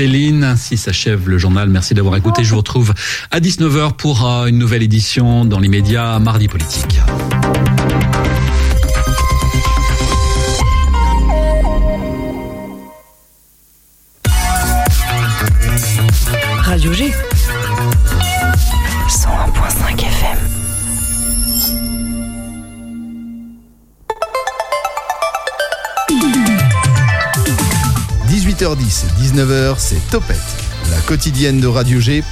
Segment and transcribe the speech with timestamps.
[0.00, 0.44] Céline.
[0.44, 1.68] Ainsi s'achève le journal.
[1.68, 2.42] Merci d'avoir écouté.
[2.42, 2.94] Je vous retrouve
[3.30, 7.00] à 19h pour euh, une nouvelle édition dans l'immédiat Mardi Politique.
[28.74, 30.36] 18h10, 19h, c'est Topette,
[30.90, 32.22] la quotidienne de Radio G,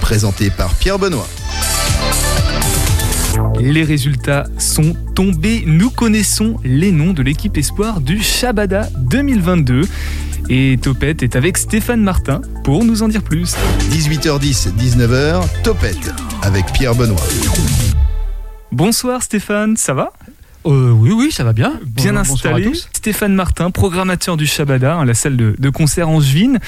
[0.00, 1.26] présentée par Pierre Benoît.
[3.58, 5.64] Les résultats sont tombés.
[5.66, 9.82] Nous connaissons les noms de l'équipe espoir du Shabada 2022.
[10.50, 13.56] Et Topette est avec Stéphane Martin pour nous en dire plus.
[13.90, 17.16] 18h10, 19h, Topette avec Pierre Benoît.
[18.70, 20.12] Bonsoir Stéphane, ça va?
[20.66, 21.80] Euh, oui, oui, ça va bien.
[21.86, 22.72] Bien installé.
[22.92, 26.58] Stéphane Martin, programmateur du Shabada, hein, la salle de, concert angevine.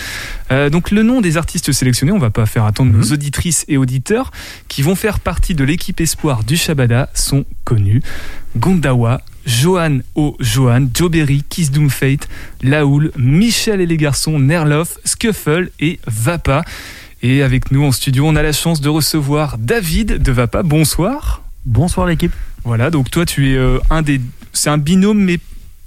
[0.53, 3.13] Euh, donc le nom des artistes sélectionnés, on va pas faire attendre nos mhm.
[3.13, 4.31] auditrices et auditeurs
[4.69, 8.03] qui vont faire partie de l'équipe espoir du Shabada sont connus.
[8.57, 10.37] Gondawa, Johan O.
[10.41, 12.29] Johan, Joe Berry, Kiss Doom Fate,
[12.63, 16.65] Laoul, Michel et les garçons, Nerloff, Scuffle et Vapa.
[17.23, 20.63] Et avec nous en studio, on a la chance de recevoir David de Vapa.
[20.63, 21.43] Bonsoir.
[21.67, 22.33] Bonsoir l'équipe.
[22.65, 24.21] Voilà, donc toi tu es euh, un des...
[24.53, 25.39] C'est un binôme mais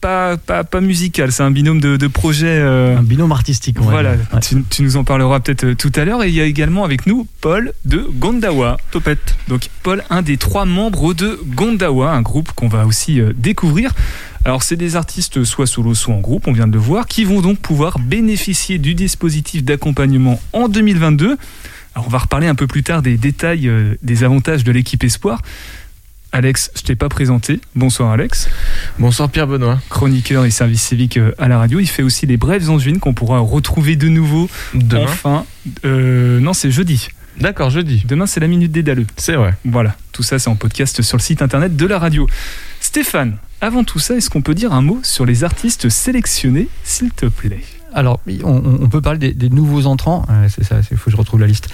[0.01, 2.47] pas, pas, pas musical, c'est un binôme de, de projet.
[2.47, 6.23] Euh, un binôme artistique, Voilà, tu, nous en parleras peut-être euh, tout à l'heure.
[6.23, 8.77] Et il y a également avec nous Paul de Gondawa.
[8.91, 9.35] Topette.
[9.47, 13.93] Donc Paul, un des trois membres de Gondawa, un groupe qu'on va aussi découvrir.
[14.43, 17.23] Alors c'est des artistes soit solo, soit en groupe, on vient de le voir, qui
[17.23, 21.37] vont donc pouvoir bénéficier du dispositif d'accompagnement en 2022.
[21.95, 25.41] Alors on va reparler un peu plus tard des détails, des avantages de l'équipe Espoir.
[26.33, 27.61] Alex, je t'ai pas présenté.
[27.75, 28.49] Bonsoir Alex.
[28.97, 29.79] Bonsoir Pierre Benoît.
[29.89, 31.79] Chroniqueur et service civique euh, à la radio.
[31.79, 35.03] Il fait aussi les brèves angevines qu'on pourra retrouver de nouveau demain.
[35.03, 35.45] Enfin,
[35.85, 37.09] euh, non, c'est jeudi.
[37.39, 38.03] D'accord, jeudi.
[38.07, 39.05] Demain, c'est la minute des daleux.
[39.15, 39.53] C'est vrai.
[39.63, 42.27] Voilà, tout ça, c'est en podcast sur le site internet de la radio.
[42.79, 47.11] Stéphane, avant tout ça, est-ce qu'on peut dire un mot sur les artistes sélectionnés, s'il
[47.11, 47.61] te plaît?
[47.93, 50.25] Alors, on, peut parler des, nouveaux entrants.
[50.29, 51.69] Euh, c'est ça, il faut que je retrouve la liste.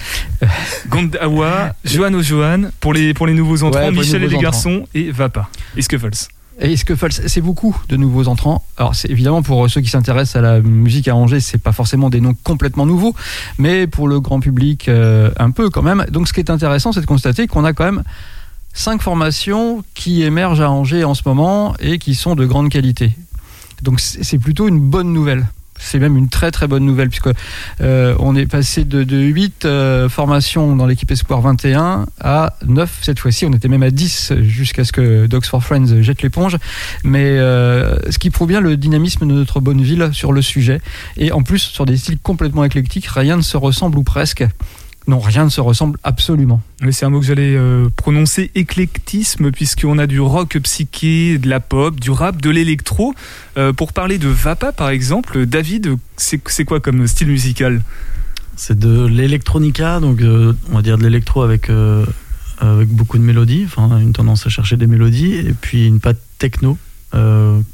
[0.88, 5.48] Gondawa, Johan O'Johan, pour les, pour les nouveaux entrants, Michel et les garçons, et Vapa.
[5.76, 6.28] Et Scuffles.
[6.60, 8.64] Et Scuffles, c'est beaucoup de nouveaux entrants.
[8.76, 12.10] Alors, c'est évidemment pour ceux qui s'intéressent à la musique à Angers, c'est pas forcément
[12.10, 13.14] des noms complètement nouveaux,
[13.58, 16.04] mais pour le grand public, euh, un peu quand même.
[16.10, 18.02] Donc, ce qui est intéressant, c'est de constater qu'on a quand même
[18.74, 23.12] cinq formations qui émergent à Angers en ce moment et qui sont de grande qualité.
[23.80, 25.46] Donc, c'est plutôt une bonne nouvelle
[25.80, 27.30] c'est même une très très bonne nouvelle puisque
[27.80, 32.98] euh, on est passé de, de 8 euh, formations dans l'équipe Espoir 21 à 9
[33.02, 33.46] cette fois-ci.
[33.46, 36.56] On était même à 10 jusqu'à ce que Dogs for Friends jette l'éponge.
[37.02, 40.80] Mais euh, ce qui prouve bien le dynamisme de notre bonne ville sur le sujet.
[41.16, 44.44] Et en plus, sur des styles complètement éclectiques, rien ne se ressemble ou presque.
[45.06, 46.60] Non, rien ne se ressemble absolument.
[46.90, 51.58] c'est un mot que j'allais euh, prononcer, éclectisme, puisqu'on a du rock psyché, de la
[51.60, 53.14] pop, du rap, de l'électro.
[53.56, 57.82] Euh, pour parler de Vapa, par exemple, David, c'est quoi comme style musical?
[58.56, 61.70] C'est de l'électronica, donc euh, on va dire de l'électro avec,
[62.58, 66.20] avec beaucoup de mélodies, enfin une tendance à chercher des mélodies, et puis une patte
[66.38, 66.76] techno,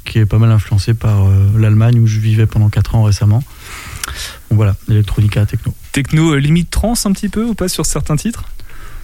[0.04, 1.26] qui est pas mal influencée par
[1.59, 3.42] l'Allemagne, où je vivais pendant 4 ans récemment.
[4.48, 5.75] Donc voilà, l'électronica techno.
[5.97, 8.45] Techno euh, limite trans un petit peu ou pas sur certains titres?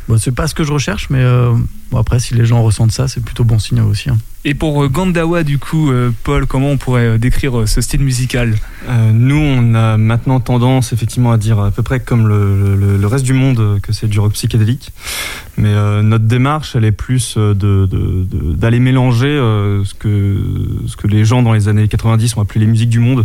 [0.08, 1.54] Bon, C'est pas ce que je recherche, mais euh,
[1.96, 4.10] après, si les gens ressentent ça, c'est plutôt bon signe aussi.
[4.10, 4.18] Hein.
[4.44, 5.90] Et pour euh, Gandawa, du coup,
[6.22, 8.56] Paul, comment on pourrait décrire ce style musical?
[9.14, 13.32] Nous, on a maintenant tendance effectivement à dire à peu près comme le, reste du
[13.32, 14.92] monde que c'est du rock psychédélique.
[15.56, 15.72] Mais
[16.02, 19.38] notre démarche, elle est plus d'aller mélanger
[19.84, 20.36] ce, que,
[20.88, 23.24] ce que les gens dans les années 90 ont appelé les musiques du monde.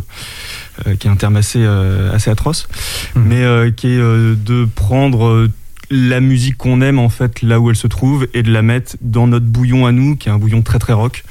[0.86, 2.68] Euh, qui est un terme assez, euh, assez atroce,
[3.16, 3.22] mmh.
[3.22, 5.48] mais euh, qui est de prendre
[5.90, 8.96] la musique qu'on aime en fait là où elle se trouve et de la mettre
[9.02, 11.24] dans notre bouillon à nous, qui est un bouillon très très rock.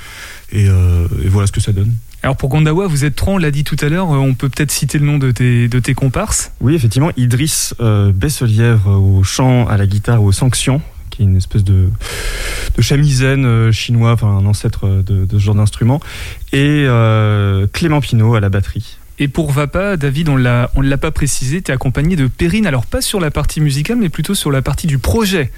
[0.52, 0.66] Et,
[1.28, 1.94] voilà ce que ça donne.
[2.22, 4.70] Alors pour Gondawa, vous êtes trois, on l'a dit tout à l'heure, on peut peut-être
[4.70, 9.68] citer le nom de tes, de tes comparses Oui, effectivement, Idriss euh, Besselièvre au chant,
[9.68, 10.80] à la guitare, aux sanctions,
[11.10, 11.90] qui est une espèce de,
[12.76, 16.00] de chinois, enfin un ancêtre de, de ce genre d'instrument,
[16.52, 16.86] et
[17.72, 18.96] Clément Pinault à la batterie.
[19.18, 22.84] Et pour Vapa, David, on ne l'a pas précisé, tu es accompagné de Perrine, alors
[22.84, 25.50] pas sur la partie musicale, mais plutôt sur la partie du projet.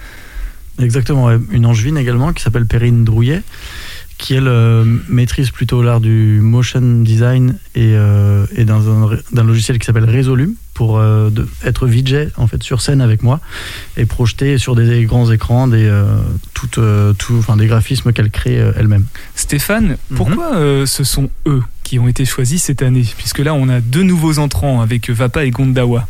[0.81, 3.43] Exactement, une angevine également qui s'appelle Perrine Drouillet,
[4.17, 9.79] qui elle euh, maîtrise plutôt l'art du motion design et, euh, et dans un, logiciel
[9.79, 13.41] qui s'appelle Resolume pour euh, de- être VJ en fait sur scène avec moi
[13.97, 16.05] et projeter sur des grands écrans des euh,
[16.55, 19.05] toutes, euh, tout, enfin des graphismes qu'elle crée euh, elle-même.
[19.35, 20.17] Stéphane, Mhm.
[20.17, 20.53] pourquoi
[20.87, 23.05] ce sont eux qui ont été choisis cette année?
[23.19, 26.07] Puisque là, on a deux nouveaux entrants avec Vapa et Gondawa.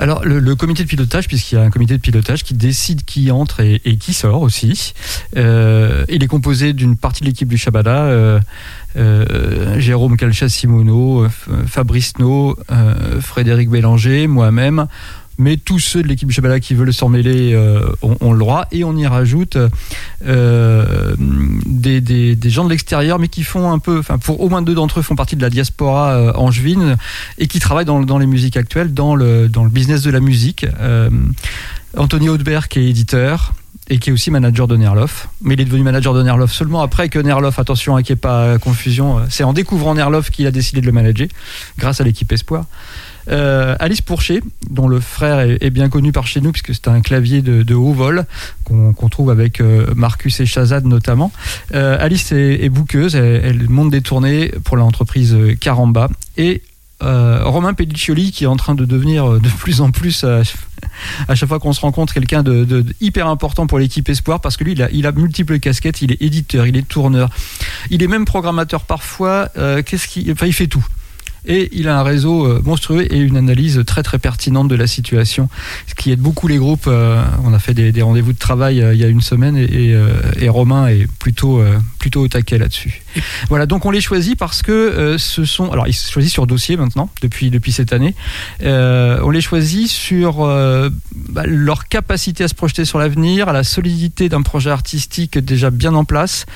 [0.00, 3.30] Alors, le, comité de pilotage, puisqu'il y a un comité de pilotage qui décide qui
[3.30, 4.94] entre et, qui sort aussi,
[5.36, 8.40] euh, il est composé d'une partie de l'équipe du Shabada, euh,
[8.96, 11.28] euh, Jérôme Calcha-Simono,
[11.66, 12.56] Fabrice No,
[13.20, 14.86] Frédéric Bélanger, moi-même.
[15.40, 18.66] Mais tous ceux de l'équipe du Shabada qui veulent s'en mêler euh, ont, le droit.
[18.72, 19.56] Et on y rajoute
[20.26, 24.74] euh, des, gens de l'extérieur, mais qui font un peu, enfin, pour au moins deux
[24.74, 26.96] d'entre eux font partie de la diaspora euh, angevine
[27.38, 30.66] et qui travaillent dans, les musiques actuelles, dans le, business de la musique.
[30.78, 31.08] Euh,
[31.96, 33.54] Anthony Hautberg qui est éditeur
[33.88, 35.28] et qui est aussi manager de Nerloff.
[35.40, 38.18] Mais il est devenu manager de Nerloff seulement après que Nerloff, attention à qu'il n'y
[38.18, 41.28] ait pas confusion, c'est en découvrant Nerloff qu'il a décidé de le manager,
[41.78, 42.66] grâce à l'équipe Espoir.
[43.30, 47.00] Euh, Alice Pourchet, dont le frère est, bien connu par chez nous, puisque c'est un
[47.00, 48.26] clavier de, haut vol
[48.64, 51.32] qu'on trouve avec euh, Marcus et Shazad notamment.
[51.74, 56.08] Euh, Alice est, bouqueuse, elle, monte des tournées pour l'entreprise Caramba.
[56.36, 56.62] Et
[57.00, 61.58] Romain Pelliccioli, qui est en train de devenir de plus en plus, à chaque fois
[61.58, 65.12] qu'on se rencontre, quelqu'un de, hyper important pour l'équipe Espoir, parce que lui, il a,
[65.12, 67.30] multiples casquettes, il est éditeur, il est tourneur,
[67.90, 69.48] il est même programmateur parfois,
[69.86, 70.84] qu'est-ce enfin, il fait tout.
[71.46, 74.86] Et il a un réseau euh, monstrueux et une analyse très très pertinente de la
[74.86, 75.48] situation,
[75.86, 76.86] ce qui aide beaucoup les groupes.
[76.86, 79.56] euh, on a fait des, des rendez-vous de travail euh, il y a une semaine
[79.56, 81.62] et, Romain est plutôt
[82.00, 83.02] plutôt au taquet là-dessus.
[83.48, 85.70] Voilà, donc on les choisit parce que ce sont.
[85.70, 88.16] Alors, ils se choisissent sur dossier maintenant, depuis, depuis cette année.
[88.60, 94.28] On les choisit sur bah, leur capacité à se projeter sur l'avenir, à la solidité
[94.28, 96.46] d'un projet artistique déjà bien en place.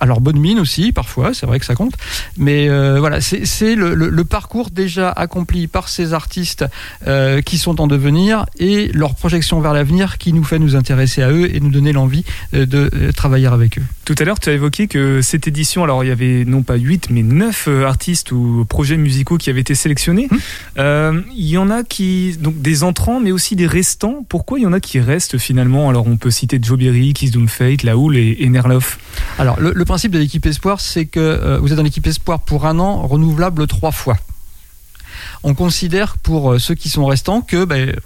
[0.00, 1.94] Alors bonne mine aussi, parfois, c'est vrai que ça compte.
[2.36, 6.64] Mais euh, voilà, c'est le, le- le parcours déjà accompli par ces artistes
[7.06, 11.22] euh, qui sont en devenir et leur projection vers l'avenir qui nous fait nous intéresser
[11.22, 12.24] à eux et nous donner l'envie
[12.54, 13.82] euh, de travailler avec eux.
[14.04, 16.76] Tout à l'heure, tu as évoqué que cette édition, alors il y avait non pas
[16.76, 20.28] 8, mais 9 artistes ou projets musicaux qui avaient été sélectionnés.
[20.78, 24.24] Euh, Il y en a qui, donc des entrants, mais aussi des restants.
[24.28, 25.88] Pourquoi il y en a qui restent finalement?
[25.88, 28.98] Alors on peut citer Joe Berry, Kiss Doom Fate, La Houle et, et Nerloff.
[29.38, 32.38] Alors, le, le principe de l'équipe Espoir, c'est que euh, vous êtes dans l'équipe Espoir
[32.38, 34.16] pour un an, renouvelable trois fois.
[35.42, 37.96] On considère pour euh, ceux qui sont restants que, ben,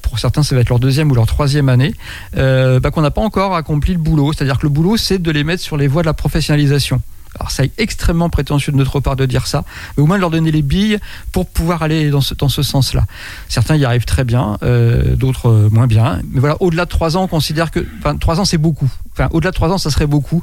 [0.00, 1.94] pour certains, ça va être leur deuxième ou leur troisième année,
[2.38, 4.32] euh, ben, qu'on n'a pas encore accompli le boulot.
[4.32, 7.02] C'est-à-dire que le boulot, c'est de les mettre sur les voies de la professionnalisation.
[7.34, 9.64] Alors, ça est extrêmement prétentieux de notre part de dire ça,
[9.96, 10.98] mais au moins de leur donner les billes
[11.32, 13.04] pour pouvoir aller dans ce, dans ce sens-là.
[13.48, 16.20] Certains y arrivent très bien, euh, d'autres euh, moins bien.
[16.30, 18.88] Mais voilà, au-delà de trois ans, on considère que, enfin, trois ans, c'est beaucoup.
[19.12, 20.42] Enfin, au-delà de trois ans, ça serait beaucoup,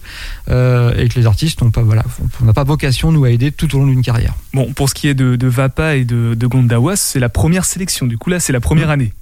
[0.50, 2.04] euh, et que les artistes n'ont pas, voilà,
[2.42, 4.34] on n'a pas vocation nous à aider tout au long d'une carrière.
[4.54, 7.66] Bon, pour ce qui est de, de Vapa et de, de Gondawa, c'est la première
[7.66, 8.06] sélection.
[8.06, 9.14] Du coup, là, c'est la première année.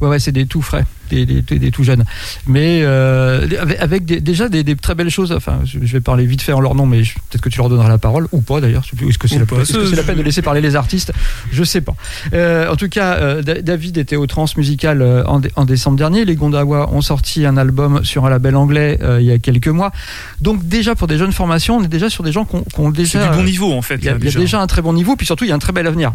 [0.00, 2.04] Ouais, ouais, c'est des tout frais, des, des, tout jeunes.
[2.46, 3.46] Mais euh,
[3.78, 5.32] avec, des- déjà des, très belles choses.
[5.32, 7.88] Enfin, je vais parler vite fait en leur nom, mais peut-être que tu leur donneras
[7.88, 8.84] la parole ou pas d'ailleurs.
[9.08, 11.12] Est-ce que c'est la, pas, est-ce que c'est la peine de laisser parler les artistes?
[11.52, 11.94] Je sais pas.
[12.34, 15.96] Euh, en tout cas, euh, Da- David était au Transmusical euh, en, dé- en décembre
[15.96, 16.24] dernier.
[16.24, 19.92] Les Gondawa ont sorti un album sur un label anglais il y a quelques mois.
[20.40, 22.90] Donc déjà pour des jeunes formations, on est déjà sur des gens qui ont, ont
[22.90, 23.96] C'est déjà du bon niveau en fait.
[23.96, 25.48] il y, a, là, il y a déjà un très bon niveau, puis surtout il
[25.48, 26.12] y a un très bel avenir.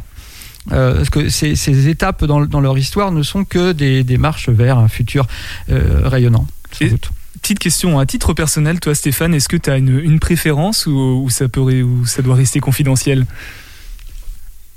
[0.71, 4.17] Euh, parce que ces, ces étapes dans, dans leur histoire ne sont que des, des
[4.17, 5.25] marches vers un futur
[5.71, 6.45] euh, rayonnant.
[6.71, 7.09] sans Et- doute.
[7.41, 11.23] Petite question, à titre personnel, toi Stéphane, est-ce que tu as une, une préférence ou,
[11.25, 13.25] ou ça peut, ou ça doit rester confidentiel?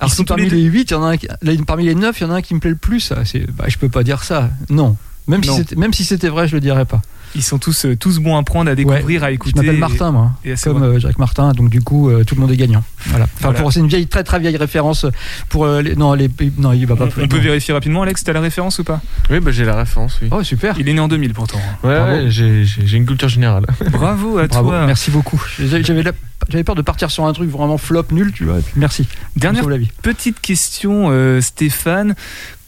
[0.00, 1.28] Alors, sont parmi les deux- les 8, il y en a un qui-
[1.66, 3.00] parmi les 9, il y en a un qui me plaît le plus.
[3.00, 3.16] ça,
[3.56, 4.50] Bah, je peux pas dire ça.
[4.70, 4.96] Non.
[5.26, 5.56] Même si Non.
[5.58, 7.02] c'était- même si c'était vrai, je le dirais pas.
[7.36, 9.56] Ils sont tous, euh, tous bons à prendre, à découvrir, à Je écouter.
[9.60, 10.32] m'appelle et- Martin, moi.
[10.44, 12.84] et comme euh, Jacques Martin, donc du coup, euh, tout le monde est gagnant.
[13.06, 13.24] Voilà.
[13.38, 13.70] Enfin, Voilà.
[13.72, 15.04] c'est une vieille, très très vieille référence
[15.48, 17.04] pour euh, les, non, les, non, il va pas.
[17.16, 19.00] On, on peut vérifier rapidement, Alex, t'as la référence ou pas?
[19.30, 20.28] Oui, bah, j'ai la référence, oui.
[20.30, 20.76] Oh super.
[20.78, 21.58] Il est né en 2000 pourtant.
[21.82, 23.66] Ouais, j'ai une culture générale.
[23.90, 24.68] Bravo à Bravo.
[24.70, 24.86] toi.
[24.86, 25.42] Merci beaucoup.
[25.58, 26.12] J'avais j'avais la-
[26.48, 28.58] j'avais peur de partir sur un truc vraiment flop nul, tu vois.
[28.76, 29.06] merci.
[29.36, 29.64] Dernière
[30.02, 32.14] petite question, euh, Stéphane.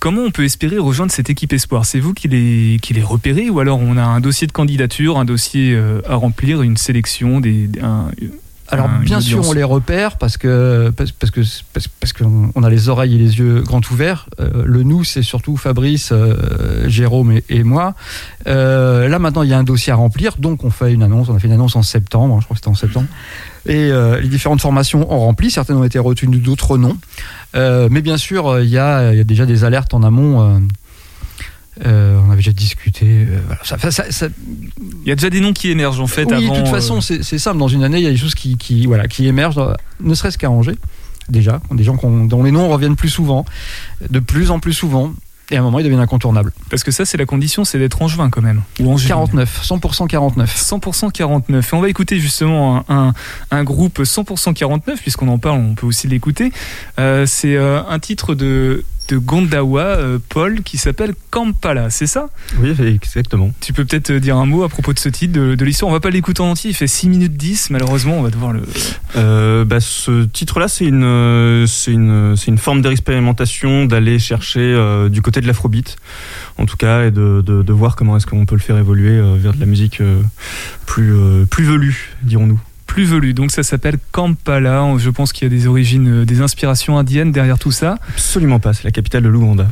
[0.06, 1.84] Comment on peut espérer rejoindre cette équipe Espoir?
[1.84, 5.25] C'est vous qui les, qui repérez ou alors on a un dossier de candidature, un
[5.25, 7.68] dossier euh, à remplir, une sélection, des,
[8.68, 11.40] Alors un- bien sûr on les repère parce que parce, parce que
[11.73, 14.28] parce, parce qu'on on a les oreilles et les yeux grands ouverts.
[14.40, 17.94] Euh, le nous c'est surtout Fabrice, euh, Jérôme et, et moi.
[18.46, 21.28] Euh, là maintenant il y a un dossier à remplir donc on fait une annonce.
[21.28, 23.06] On a fait une annonce en septembre, je crois que c'était en septembre.
[23.68, 23.90] Et
[24.23, 26.96] les différentes formations ont rempli, certaines ont été retenues, d'autres non.
[27.54, 30.61] Mais bien sûr, il y, a, il y a déjà des alertes en amont.
[31.85, 33.06] Euh, euh, on avait déjà discuté.
[33.06, 33.61] euh, voilà.
[33.64, 34.28] Ça- ça- ça- ça-
[35.02, 36.54] Il y a déjà des noms qui émergent en fait oui, avant.
[36.54, 37.59] de toute euh, façon, c'est c'est simple.
[37.59, 40.14] Dans une année, il y a des choses qui, qui, voilà, qui émergent, dans- ne
[40.14, 40.76] serait-ce qu'à Angers.
[41.28, 43.45] déjà, des gens dont les noms reviennent plus souvent,
[44.09, 45.12] de plus en plus souvent,
[45.50, 46.52] et à un moment ils deviennent incontournables.
[46.71, 48.62] Parce que ça, c'est la condition, c'est d'être angevin quand même.
[48.80, 49.09] Ou angevine.
[49.09, 50.56] 49, 100% 49.
[50.56, 51.73] 100% 49.
[51.73, 53.14] Et on va écouter justement un, un,
[53.50, 56.52] un groupe 100% 49, puisqu'on en parle, on peut aussi l'écouter.
[56.99, 62.28] Euh, c'est euh, un titre de, de Gondawa, euh, Paul, qui s'appelle Kampala, c'est ça?
[62.60, 63.52] Oui, exactement.
[63.60, 65.90] Tu peux peut-être euh, dire un mot à propos de ce titre, de, de l'histoire.
[65.90, 68.52] On va pas l'écouter en entier, il fait 6 minutes 10, malheureusement, on va devoir
[68.52, 68.62] le...
[69.16, 75.22] Euh, bah, ce titre-là, c'est une, c'est une, une forme d'expérimentation d'aller chercher euh, du
[75.22, 75.96] côté de l'afrobeat,
[76.58, 79.20] en tout cas, et de, de, de voir comment est-ce qu'on peut le faire évoluer
[79.36, 80.00] vers de la musique
[80.86, 81.14] plus,
[81.48, 82.60] plus velue, dirons-nous.
[82.86, 83.34] Plus velu.
[83.34, 84.84] Donc ça s'appelle Kampala.
[84.98, 87.98] Je pense qu'il y a des origines, euh, des inspirations indiennes derrière tout ça.
[88.10, 89.66] Absolument pas, c'est la capitale de l'Ouganda,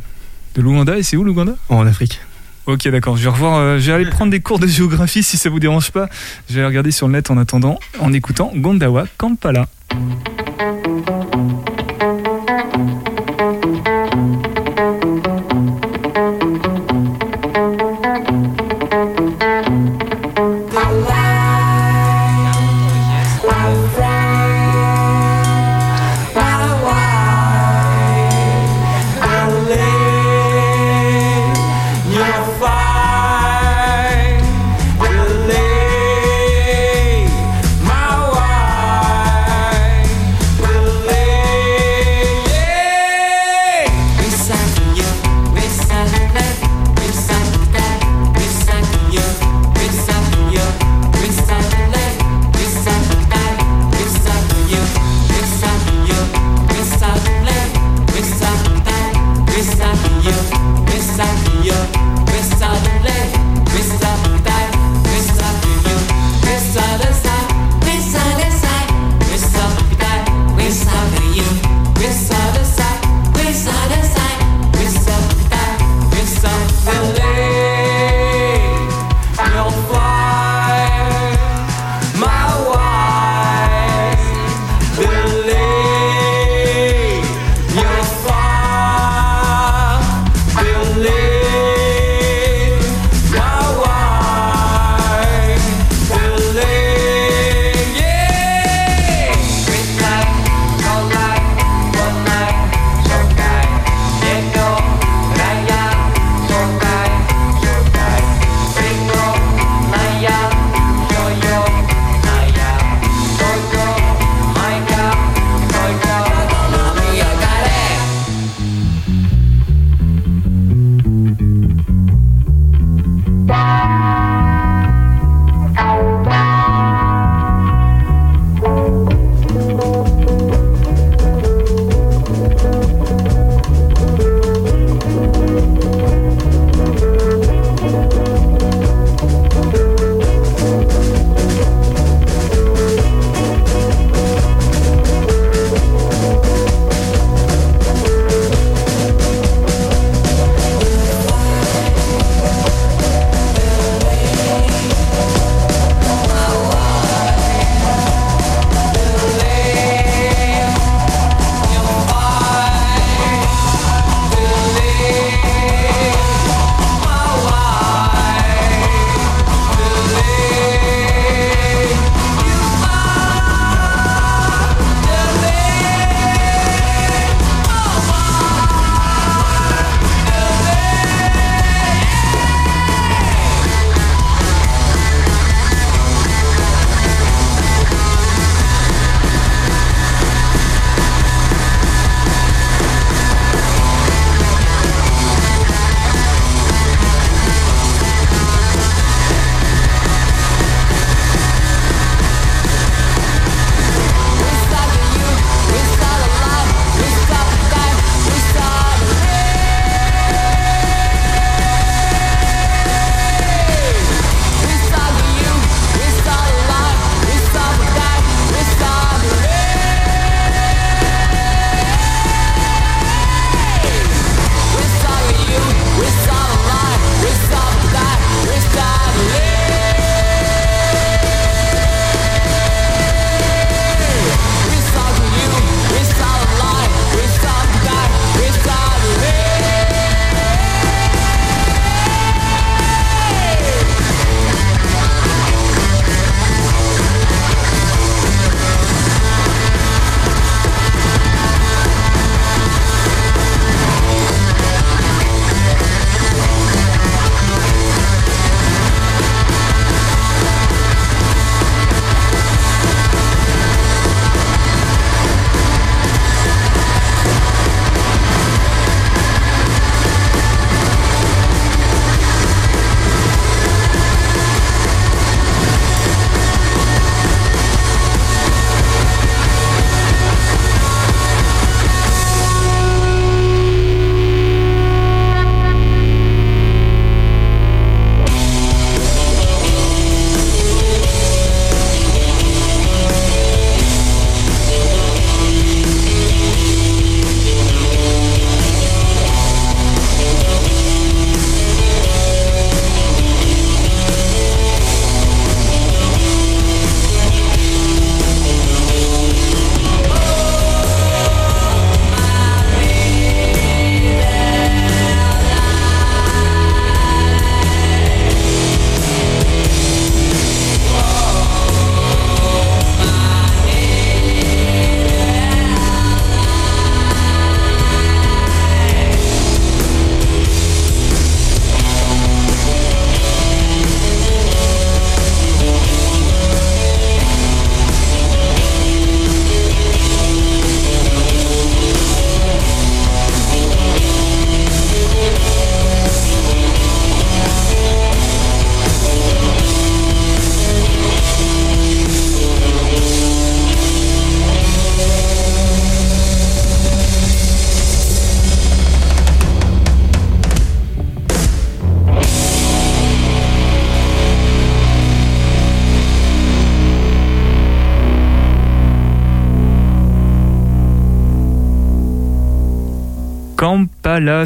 [0.54, 1.56] De l'Ouganda, et c'est où l'Ouganda?
[1.68, 2.20] En Afrique.
[2.66, 3.16] Ok, d'accord.
[3.16, 3.58] Je vais revoir.
[3.58, 6.08] euh, je vais aller prendre des cours de géographie si ça vous dérange pas.
[6.48, 9.66] Je vais regarder sur le net en attendant, en écoutant Gondawa Kampala.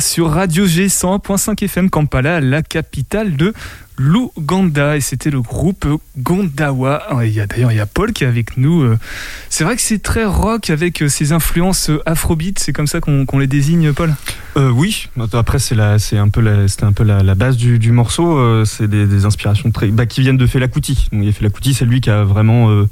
[0.01, 3.53] Sur Radio G 100.5 FM Kampala, la capitale de
[3.97, 5.87] l'Ouganda et c'était le groupe
[6.17, 7.03] Gondawa.
[7.11, 8.83] D'ailleurs il y a Paul qui est avec nous.
[8.83, 8.99] Euh,
[9.49, 13.01] C'est vrai que c'est très rock avec euh, ses influences euh, afrobeat, c'est comme ça
[13.01, 14.15] qu'on les désigne Paul?
[14.57, 18.39] Euh, oui, après c'est un peu la, c'était un peu la, base du, morceau.
[18.39, 21.09] euh, c'est des, inspirations bah, qui viennent de Fela Kuti.
[21.13, 22.89] Donc, Fela Kuti, c'est lui qui a vraiment euh,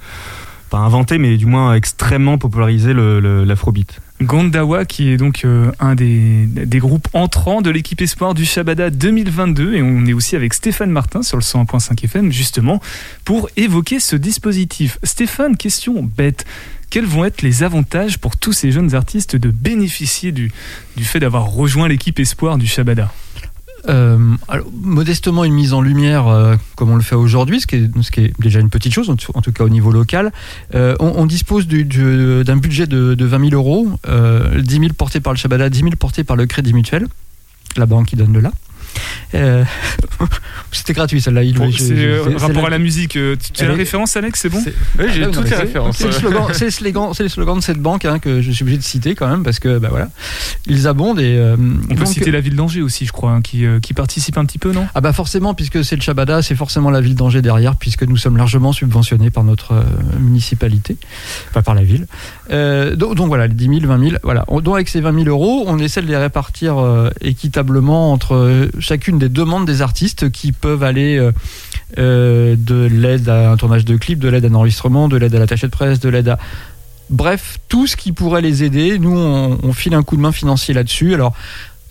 [0.71, 4.01] pas inventé, mais du moins extrêmement popularisé l'afrobeat.
[4.23, 8.89] Gondawa qui est donc euh, un des, des groupes entrants de l'équipe espoir du Shabada
[8.89, 12.81] 2022 et on est aussi avec Stéphane Martin sur le 101.5 FM justement
[13.25, 14.99] pour évoquer ce dispositif.
[15.03, 16.47] Stéphane, question bête.
[16.89, 20.51] Quels vont être les avantages pour tous ces jeunes artistes de bénéficier du,
[20.97, 23.13] du fait d'avoir rejoint l'équipe espoir du Shabada?
[23.89, 24.19] Euh,
[24.83, 28.61] modestement une mise en lumière euh, comme on le fait aujourd'hui, ce, qui est- déjà
[28.61, 30.33] une petite chose, en tout, cas au niveau local.
[30.75, 34.93] Euh, on, dispose du- du- d'un budget de, de 20 000 euros, euh, 10 000
[34.97, 37.07] portés par le Shabada, 10 000 portés par le Crédit Mutuel,
[37.77, 38.51] la banque qui donne de là.
[39.35, 39.65] Euh,
[40.73, 41.43] C'était gratuit celle-là.
[41.43, 43.17] il- Bon, C'est euh, c'est- rapport à la musique.
[43.17, 44.63] euh, Tu as Elle la référence Alex, c'est bon
[44.99, 45.97] Oui, j'ai Ah, toutes les références.
[45.97, 49.27] C'est le, le slogan- de cette banque hein, que je suis obligé de citer quand
[49.29, 50.09] même parce que bah voilà,
[50.67, 51.57] ils abondent et euh,
[51.91, 54.45] On peut citer la ville d'Angers aussi, je crois, hein, qui, euh, qui participe un
[54.45, 54.87] petit peu, non?
[54.95, 58.17] Ah bah forcément, puisque c'est le Shabada, c'est forcément la ville d'Angers derrière, puisque nous
[58.17, 59.75] sommes largement subventionnés par notre
[60.21, 60.97] municipalité,
[61.51, 62.07] enfin par la ville.
[62.51, 64.45] Donc, donc voilà, les 10 000, 20 000, voilà.
[64.49, 66.77] On- donc avec ces 20 000 euros, on essaie de les répartir
[67.21, 71.33] équitablement entre chacune des demandes des artistes qui peuvent aller euh,
[71.99, 75.35] euh, de l'aide à un tournage de clip, de l'aide à un enregistrement, de l'aide
[75.35, 76.39] à l'attaché de presse, de l'aide à...
[77.11, 80.33] Bref, tout ce qui pourrait les aider, nous on, on file un coup de main
[80.33, 81.15] financier là-dessus.
[81.15, 81.35] Alors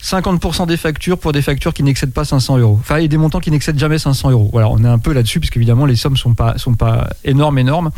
[0.01, 2.77] 50% des factures pour des factures qui n'excèdent pas 500 euros.
[2.79, 4.49] Enfin, et des montants qui n'excèdent jamais 500 euros.
[4.51, 7.57] Voilà, on est un peu là-dessus, parce qu'évidemment, les sommes sont pas, sont pas énormes,
[7.57, 7.91] énormes.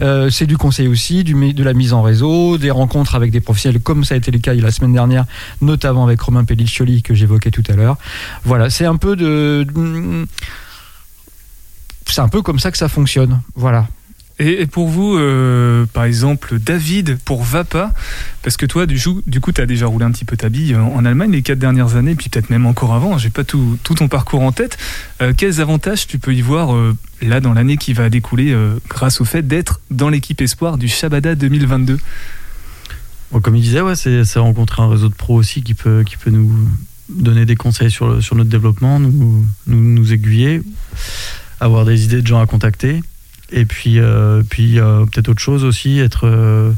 [0.00, 3.40] Euh, c'est du conseil aussi, du, de la mise en réseau, des rencontres avec des
[3.40, 5.26] professionnels, comme ça a été le cas la semaine dernière,
[5.60, 7.98] notamment avec Romain Pelliccioli, que j'évoquais tout à l'heure.
[8.44, 9.66] Voilà, c'est un peu de.
[12.06, 13.40] C'est un peu comme ça que ça fonctionne.
[13.54, 13.86] Voilà.
[14.38, 17.92] Et, pour vous, euh, par exemple, David, pour Vapa,
[18.42, 20.88] parce que toi, du, coup, tu as déjà roulé un petit peu ta bille en,
[20.88, 24.08] en Allemagne les quatre dernières années, puis peut-être même encore avant, j'ai pas tout, ton
[24.08, 24.76] parcours en tête.
[25.22, 28.74] Euh, quels avantages tu peux y voir euh, là dans l'année qui va découler euh,
[28.88, 31.98] grâce au fait d'être dans l'équipe espoir du Shabada 2022
[33.32, 36.16] Bon, comme il disait, ouais, c'est rencontrer un réseau de pros aussi qui peut, qui
[36.16, 36.68] peut nous
[37.08, 40.62] donner des conseils sur, sur notre développement, nous, nous aiguiller,
[41.60, 43.02] avoir des idées de gens à contacter.
[43.50, 46.72] Et puis, euh, puis euh, peut-être autre chose aussi, être euh,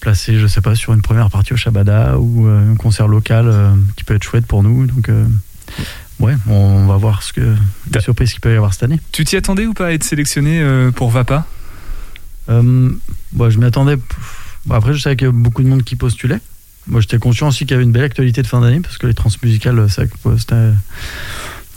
[0.00, 3.46] placé, je sais pas, sur une première partie au Shabada ou euh, un concert local
[3.46, 4.86] euh, qui peut être chouette pour nous.
[4.86, 5.24] Donc, euh,
[6.18, 7.54] ouais, on va voir ce que,
[7.94, 9.00] les surprises qu'il peut y avoir cette année.
[9.12, 10.62] Tu t'y attendais ou pas à être sélectionné
[10.94, 11.46] pour Vapa?
[12.48, 13.96] Bon, je m'y attendais.
[14.66, 16.40] Bon, après, je savais qu'il y avait beaucoup de monde qui postulait.
[16.88, 19.06] Moi, j'étais conscient aussi qu'il y avait une belle actualité de fin d'année parce que
[19.06, 20.02] les transmusicales, ça,
[20.36, 20.72] c'était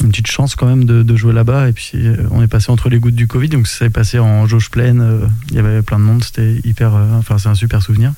[0.01, 1.69] une petite chance quand même de, de jouer là-bas.
[1.69, 4.19] Et puis, euh, on est passé entre les gouttes du Covid, donc ça s'est passé
[4.19, 5.01] en jauge pleine.
[5.01, 6.93] euh, Il y avait plein de monde, c'était hyper.
[6.95, 8.13] euh, enfin, c'est un super souvenir.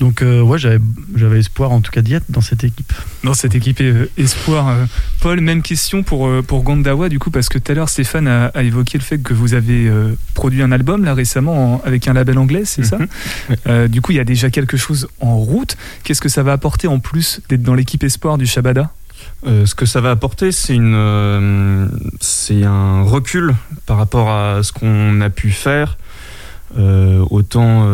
[0.00, 0.80] Donc, euh, ouais, j'avais
[1.14, 2.92] j'avais espoir en tout cas d'y être dans cette équipe.
[3.22, 4.66] dans cette équipe euh, Espoir.
[4.68, 4.84] Euh,
[5.20, 8.26] Paul, même question pour, euh, pour Gondawa, du coup, parce que tout à l'heure, Stéphane
[8.26, 11.82] a, a évoqué le fait que vous avez euh, produit un album là récemment en-
[11.86, 13.06] avec un label anglais, c'est ça Mhm.
[13.68, 15.76] Euh, Du coup, il y a déjà quelque chose en route.
[16.02, 18.90] Qu'est-ce que ça va apporter en plus d'être dans l'équipe Espoir du Shabada?
[19.44, 21.88] Euh, ce que ça va apporter, c'est une, euh,
[22.20, 23.54] c'est un recul
[23.86, 25.98] par rapport à ce qu'on a pu faire.
[26.78, 27.86] Euh, autant,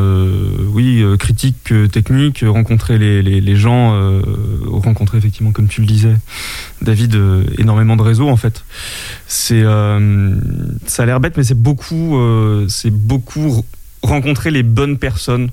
[0.72, 3.98] oui, critique que technique, rencontrer les, les, les gens,
[4.66, 6.14] rencontrer effectivement, comme tu le disais,
[6.80, 7.18] David,
[7.58, 8.62] énormément de réseaux en fait.
[9.26, 12.16] C'est, ça a l'air bête, mais c'est beaucoup,
[12.68, 13.64] c'est beaucoup
[14.02, 15.50] rencontrer les bonnes personnes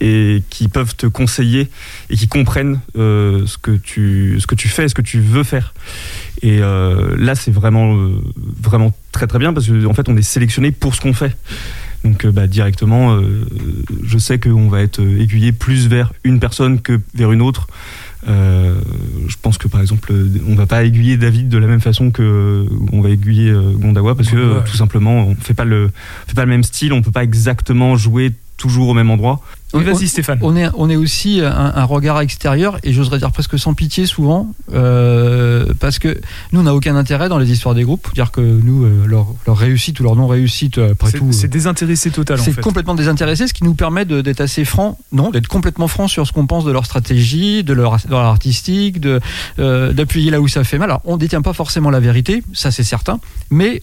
[0.00, 1.70] et qui peuvent te conseiller
[2.10, 5.44] et qui comprennent euh, ce, que tu, ce que tu fais, ce que tu veux
[5.44, 5.74] faire.
[6.42, 8.20] Et euh, là, c'est vraiment, euh,
[8.60, 11.36] vraiment très très bien parce qu'en en fait, on est sélectionné pour ce qu'on fait.
[12.04, 13.18] Donc, bah, directement,
[14.04, 17.66] je sais qu'on va être aiguillé plus vers une personne que vers une autre.
[18.28, 18.78] Euh,
[19.26, 20.12] je pense que par exemple,
[20.46, 24.28] on va pas aiguiller David de la même façon que on va aiguiller Gondawa parce
[24.28, 24.64] que ouais.
[24.66, 27.24] tout simplement, on fait pas le, on fait pas le même style, on peut pas
[27.24, 29.40] exactement jouer toujours au même endroit.
[29.74, 30.38] Oui, vas-y, Stéphane.
[30.42, 34.06] On est, on est aussi un, un regard extérieur, et j'oserais dire presque sans pitié
[34.06, 36.20] souvent, euh, parce que
[36.52, 38.12] nous, on n'a aucun intérêt dans les histoires des groupes.
[38.14, 41.32] Dire que nous, euh, leur, leur réussite ou leur non-réussite, euh, après tout.
[41.32, 42.60] c'est désintéressé total en c'est fait.
[42.60, 46.32] complètement désintéressé, ce qui nous permet d'être assez franc, non, d'être complètement franc sur ce
[46.32, 48.98] qu'on pense de leur stratégie, de leur, de leur artistique,
[49.58, 50.90] euh, d'appuyer là où ça fait mal.
[50.90, 53.18] Alors, on détient pas forcément la vérité, ça c'est certain,
[53.50, 53.80] mais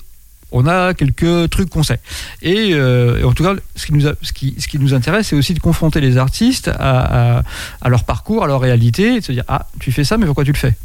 [0.51, 1.99] on a quelques trucs qu'on sait.
[2.41, 6.17] Et, euh, et en tout cas, ce qui nous, intéresse, c'est aussi de confronter les
[6.17, 7.43] artistes à,
[7.81, 10.25] à leur parcours, à leur réalité, et de se dire ah tu fais ça, mais
[10.25, 10.75] pourquoi tu le fais?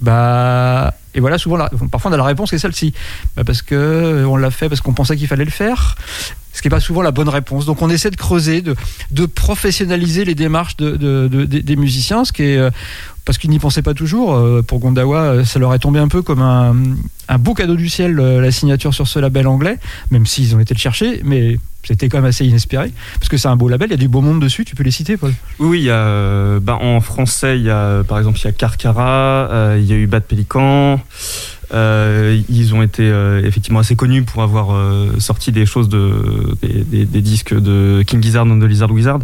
[0.00, 2.92] Bah et voilà souvent parfois on a la réponse qui est celle-ci.
[3.36, 5.96] Bah, parce que euh, on l'a fait parce qu'on pensait qu'il fallait le faire
[6.52, 7.66] ce qui n'est pas souvent la bonne réponse.
[7.66, 12.32] Donc on essaie de creuser de, professionnaliser les démarches de, de- de- des- musiciens ce
[12.32, 12.70] qui est euh,
[13.24, 14.34] parce qu'ils n'y pensaient pas toujours.
[14.34, 16.74] Euh, pour Gondawa ça leur est tombé un peu comme un,
[17.28, 19.78] un beau cadeau du ciel la signature sur ce label anglais
[20.10, 23.48] même s'ils ont été le chercher mais c'était quand même assez inespéré parce que c'est
[23.48, 25.32] un beau label il y a du beau monde dessus tu peux les citer Paul?
[25.58, 28.52] Oui, il y a, bah, en français, il y a, par exemple, il y a
[28.52, 31.00] Carcara, euh, il y a eu Bad Pélican.
[31.72, 36.54] Euh, ils ont été euh, effectivement assez connus pour avoir euh, sorti des choses de
[36.62, 39.20] des, des- des disques de King Gizzard and the Lizard Wizard.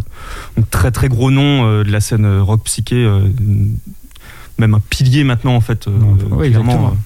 [0.57, 3.07] Donc très très gros nom de la scène rock psyché,
[4.59, 5.87] même un pilier maintenant en fait.
[5.87, 5.90] euh,
[6.31, 6.96] Oui, clairement, exactement.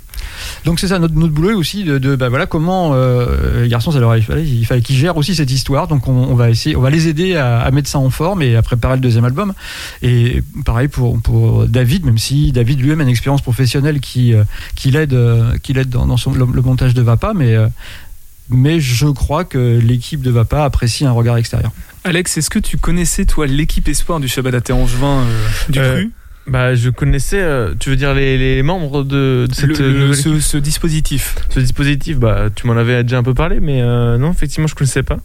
[0.64, 3.90] Donc c'est ça notre, notre boulot aussi de, de bah voilà comment euh, les garçons
[3.90, 5.88] ça leur il fallait il fallait qu'ils gèrent aussi cette histoire.
[5.88, 8.42] Donc on, on va essayer on va les aider à, à mettre ça en forme
[8.42, 9.54] et à préparer le deuxième album.
[10.02, 14.44] Et pareil pour pour David même si David lui-même a une expérience professionnelle qui euh,
[14.74, 17.66] qui l'aide euh, qui l'aide dans, dans son, le, le montage de Vapa mais euh,
[18.50, 21.72] mais je crois que l'équipe de Vapa apprécie un regard extérieur.
[22.04, 25.94] Alex, est-ce que tu connaissais, toi, l'équipe espoir du Shabbat à Angevin euh, du Euh,
[25.94, 26.12] cru?
[26.46, 29.98] Bah, je connaissais, euh, tu veux dire les, les membres de, de cette Le- le-
[30.00, 33.80] nouvelle ce, ce dispositif ce dispositif, bah, tu m'en avais déjà un peu parlé, mais
[33.80, 35.16] euh, non, effectivement, je connaissais pas.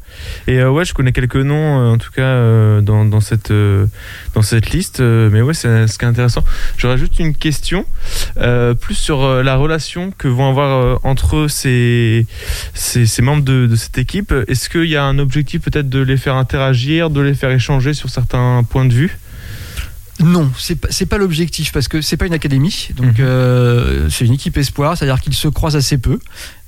[0.47, 3.51] Et euh, ouais, je connais quelques noms, euh, en tout cas, euh, dans, dans, cette,
[3.51, 3.86] euh,
[4.34, 5.01] dans cette liste.
[5.01, 6.43] euh, mais ouais, c'est ce qui est intéressant.
[6.77, 7.86] J'aurais juste une question,
[8.38, 12.25] euh, plus sur la relation que vont avoir euh, entre ces,
[12.73, 14.34] ces, ces membres de, de cette équipe.
[14.47, 17.93] Est-ce qu'il y a un objectif peut-être de les faire interagir, de les faire échanger
[17.93, 19.17] sur certains points de vue?
[20.19, 23.25] Non, c'est pas, pas l'objectif parce que c'est pas une académie, donc Mhm.
[23.25, 26.19] euh, c'est une équipe espoir, c'est-à-dire qu'ils se croisent assez peu.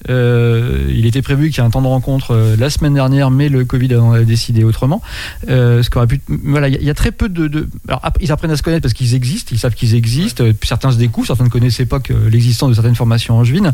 [0.10, 3.30] Euh, il était prévu qu'il y ait un temps de rencontre euh, la semaine dernière,
[3.30, 5.02] mais le Covid en a décidé autrement.
[5.48, 8.02] Ce qu'aurait pu, voilà, il y, a- il y a très peu de, de- alors
[8.20, 10.44] ils apprennent à se connaître parce qu'ils existent, ils savent qu'ils existent.
[10.64, 13.74] Certains se découvrent, certains ne connaissaient pas que l'existence de certaines formations angevines.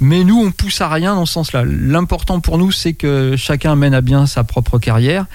[0.00, 1.64] Mais nous, on pousse à rien dans ce sens-là.
[1.66, 5.26] L'important pour nous, c'est que chacun mène à bien sa propre carrière.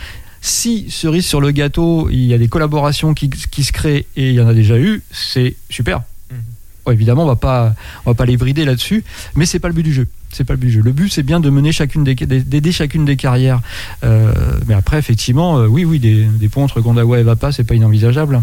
[0.41, 4.29] Si cerise sur le gâteau, il y a des collaborations qui, qui se créent et
[4.29, 6.01] il y en a déjà eu, c'est super.
[6.31, 6.37] Mhm.
[6.85, 7.75] Bon, évidemment, on va pas,
[8.05, 9.03] on va pas les brider là-dessus,
[9.35, 10.07] mais c'est pas le but du jeu.
[10.31, 10.81] C'est pas le but du jeu.
[10.81, 13.61] Le but, c'est bien de mener chacune des, d'aider chacune des carrières.
[14.03, 14.33] Euh,
[14.65, 17.75] mais après, effectivement, euh, oui, oui, des, des ponts entre Gondawa et Vapa, c'est pas
[17.75, 18.41] inenvisageable.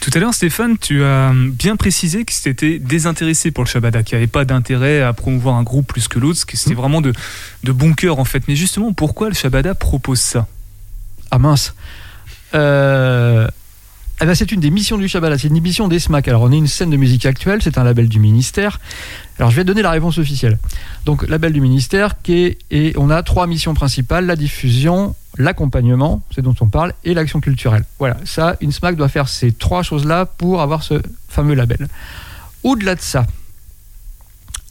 [0.00, 4.16] Tout à l'heure, Stéphane, tu as bien précisé que c'était désintéressé pour le Shabada, qu'il
[4.16, 7.12] n'y avait pas d'intérêt à promouvoir un groupe plus que l'autre, que c'était vraiment de,
[7.62, 8.42] de bon cœur en fait.
[8.46, 10.46] Mais justement, pourquoi le Shabada propose ça?
[11.34, 11.74] Ah mince.
[12.54, 13.48] Euh,
[14.20, 16.28] eh ben, c'est une des missions du Shabbat, c'est une mission des SMAC.
[16.28, 18.78] Alors on est une scène de musique actuelle, c'est un label du ministère.
[19.40, 20.60] Alors je vais donner la réponse officielle.
[21.06, 26.54] Donc label du ministère et on a trois missions principales la diffusion, l'accompagnement, c'est dont
[26.60, 27.82] on parle, et l'action culturelle.
[27.98, 31.88] Voilà, ça, une SMAC doit faire ces trois choses-là pour avoir ce fameux label.
[32.62, 33.26] Au-delà de ça,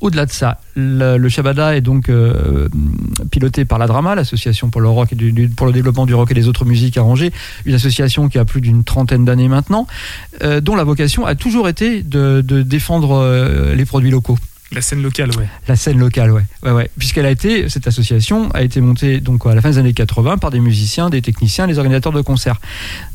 [0.04, 2.68] au-delà de ça, le, le est donc euh,
[3.32, 7.32] piloté par la Drama, l'association pour le développement du rock et des autres musiques arrangées,
[7.66, 9.88] une association qui a plus d'une trentaine d'années maintenant,
[10.44, 14.38] euh, dont la vocation a toujours été de, de défendre euh, les produits locaux.
[14.74, 15.48] La scène locale, ouais.
[15.68, 16.90] La scène locale, ouais, ouais, ouais.
[16.98, 20.38] Puisqu'elle a été, cette association a été montée donc à la fin des années 80
[20.40, 22.60] par des musiciens, des techniciens, des organisateurs de concerts.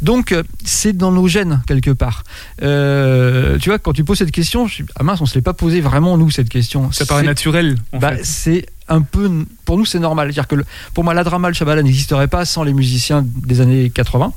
[0.03, 2.25] Donc euh, c'est dans nos gènes quelque part.
[2.63, 5.43] Euh, tu vois, quand tu poses cette question, je suis ah mince, on se l'est
[5.43, 6.93] pas posé vraiment nous cette question.
[6.93, 9.31] Ça paraît naturel, en bah, c'est un peu
[9.67, 12.47] pour nous c'est normal c'est-à-dire que le- pour moi la drama le Shabala n'existerait pas
[12.47, 14.33] sans les musiciens des années 80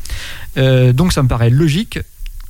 [0.58, 2.00] Euh, donc ça me paraît logique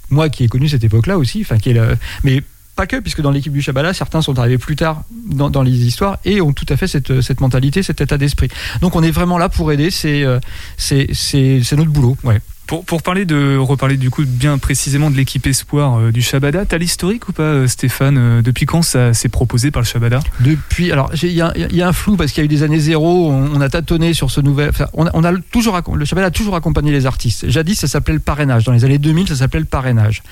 [0.09, 2.41] moi qui ai connu cette époque-là aussi enfin qui est le- mais
[2.75, 6.17] pas que, puisque dans l'équipe du Shabala, certains sont arrivés plus tard dans, les histoires
[6.25, 8.49] et ont tout à fait cette, cette mentalité, cet état d'esprit.
[8.81, 10.39] Donc on est vraiment là pour aider, c'est euh,
[10.79, 12.17] notre boulot.
[12.23, 12.41] Ouais.
[12.71, 16.63] Pour, pour parler de reparler du coup bien précisément de l'équipe espoir euh, du Shabada,
[16.65, 20.21] t'as l'historique ou pas, euh, Stéphane euh, Depuis quand ça s'est proposé par le Shabada?
[20.39, 22.47] Depuis, alors il y, a- il y a un flou parce qu'il y a eu
[22.47, 24.69] des années zéro, on, on a tâtonné sur ce nouvel.
[24.69, 27.49] enfin, on, a, on a toujours le Chabal a toujours accompagné les artistes.
[27.49, 28.63] Jadis, ça s'appelait le parrainage.
[28.63, 30.23] Dans les années 2000, ça s'appelait le parrainage.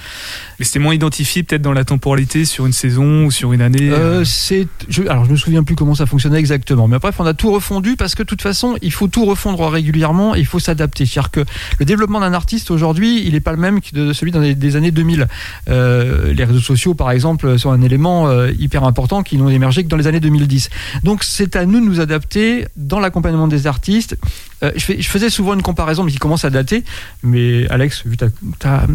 [0.59, 3.89] Mais c'était moins identifié peut-être dans la temporalité sur une saison ou sur une année.
[3.91, 7.25] Euh, c'est, je, alors je me souviens plus comment ça fonctionnait exactement, mais bref, on
[7.25, 10.45] a tout refondu parce que de toute façon, il faut tout refondre régulièrement, et il
[10.45, 11.05] faut s'adapter.
[11.05, 11.41] C'est-à-dire que
[11.79, 14.91] le développement d'un artiste aujourd'hui, il n'est pas le même que celui dans des années
[14.91, 15.27] 2000.
[15.69, 19.83] Euh, les réseaux sociaux, par exemple, sont un élément euh, hyper important qui n'ont émergé
[19.83, 20.69] que dans les années 2010.
[21.03, 24.15] Donc c'est à nous de nous adapter dans l'accompagnement des artistes.
[24.63, 26.83] Euh, je, fais- je faisais souvent une comparaison, mais qui commence à dater.
[27.23, 28.27] Mais Alex, vu ta,
[28.59, 28.85] ta,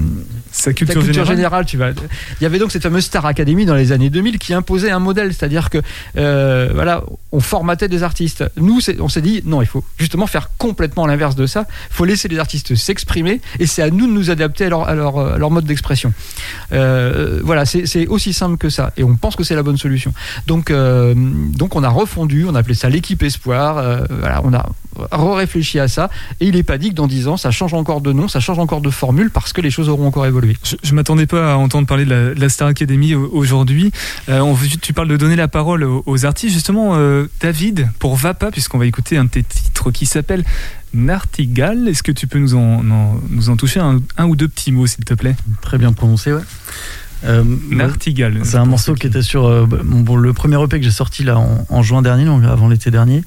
[0.53, 1.37] Sa ta culture, culture générale.
[1.37, 1.91] générale, tu vas.
[1.91, 4.99] Il y avait donc cette fameuse Star Academy dans les années 2000 qui imposait un
[4.99, 5.79] modèle, c'est-à-dire que
[6.17, 8.45] euh, voilà, on formatait des artistes.
[8.57, 11.67] Nous, on s'est dit non, il faut justement faire complètement l'inverse de ça.
[11.91, 14.89] Il faut laisser les artistes s'exprimer et c'est à nous de nous adapter à leur,
[14.89, 16.13] à leur, à leur mode d'expression.
[16.73, 20.13] Euh, voilà, c'est aussi simple que ça et on pense que c'est la bonne solution.
[20.47, 23.79] Donc, euh, donc on a refondu, on a appelé ça l'équipe espoir.
[23.79, 24.69] euh, voilà, on a
[25.13, 28.01] réfléchi à ça et il est pas dit que dans 10 ans ça change encore
[28.01, 30.57] de nom, ça change encore de formule parce que les choses auront encore évolué.
[30.65, 33.93] Je, je m'attendais pas à entendre parler de la, de la Star Academy au- aujourd'hui.
[34.29, 36.55] Euh, on tu parles de donner la parole aux, aux artistes.
[36.55, 40.45] Justement, euh, David, pour Vapa, puisqu'on va écouter un de tes titres qui s'appelle
[40.93, 44.49] Nartigal, est-ce que tu peux nous en, en- nous en toucher un, un ou deux
[44.49, 45.37] petits mots, s'il te plaît?
[45.61, 46.41] Très bien prononcé, ouais.
[47.25, 48.41] Euh, Nartigal.
[48.45, 51.67] C'est un morceau qui était sur bon, le premier EP que j'ai sorti là en,
[51.69, 53.25] en juin dernier, donc avant l'été dernier.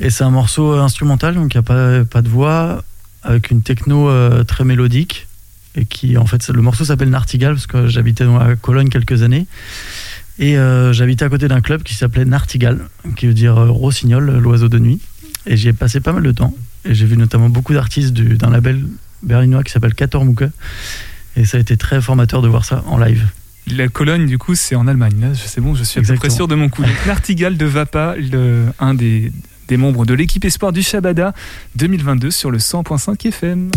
[0.00, 2.84] Et c'est un morceau euh, instrumental, donc il n'y a pas, pas de voix,
[3.22, 5.26] avec une techno euh, très mélodique.
[5.74, 9.22] Et qui, en fait, le morceau s'appelle Nartigal, parce que j'habitais dans la Cologne quelques
[9.22, 9.46] années.
[10.38, 12.80] Et euh, j'habitais à côté d'un club qui s'appelait Nartigal,
[13.16, 15.00] qui veut dire euh, rossignol, l'oiseau de nuit.
[15.46, 16.54] Et j'y ai passé pas mal de temps.
[16.84, 18.84] Et j'ai vu notamment beaucoup d'artistes du- d'un label
[19.22, 20.44] berlinois qui s'appelle Katormuke.
[21.36, 23.26] Et ça a été très formateur de voir ça en live.
[23.68, 25.20] La Cologne, du coup, c'est en Allemagne.
[25.20, 26.82] Là, c'est bon, je suis à peu près sûr de mon coup.
[26.82, 29.30] Donc, Nartigal de Vapa, le- un des,
[29.68, 31.34] des membres de l'équipe Espoir du Shabada
[31.76, 33.70] 2022 sur le 100.5 FM.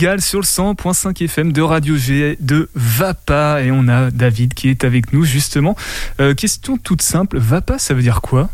[0.00, 4.84] Sur le 100.5 FM de Radio G de Vapa et on a David qui est
[4.84, 5.76] avec nous justement.
[6.20, 8.48] Euh, question toute simple, Vapa ça veut dire quoi?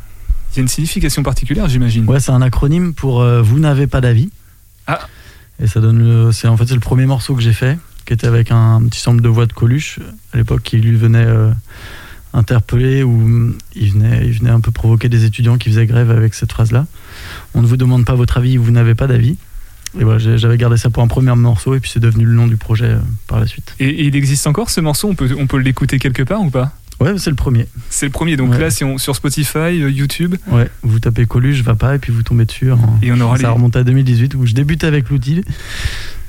[0.51, 2.05] Il y a une signification particulière j'imagine.
[2.09, 4.31] Ouais, c'est un acronyme pour euh, Vous n'avez pas d'avis.
[4.89, 4.99] Ah.
[5.61, 6.33] Et ça donne le.
[6.33, 8.99] C'est en fait c'est le premier morceau que j'ai fait, qui était avec un petit
[8.99, 10.01] sample de voix de Coluche
[10.33, 11.53] à l'époque qui lui venait euh,
[12.33, 16.11] interpeller ou mm, il venait, il venait un peu provoquer des étudiants qui faisaient grève
[16.11, 16.87] avec cette phrase-là.
[17.55, 19.37] On ne vous demande pas votre avis, vous n'avez pas d'avis.
[19.99, 22.47] Et voilà, j'avais gardé ça pour un premier morceau et puis c'est devenu le nom
[22.47, 23.75] du projet euh, par la suite.
[23.81, 26.51] Et, et il existe encore ce morceau, on peut, on peut l'écouter quelque part ou
[26.51, 26.73] pas?
[26.99, 27.67] Ouais, c'est le premier.
[27.91, 28.59] C'est le premier, donc Ouais.
[28.59, 32.11] là si on, sur Spotify, euh, YouTube, Ouais, vous tapez Coluche, va pas et puis
[32.13, 32.73] vous tombez dessus.
[32.73, 33.49] en- et on aura Ça les...
[33.49, 35.43] remonte à 2018 où je débutais avec l'outil.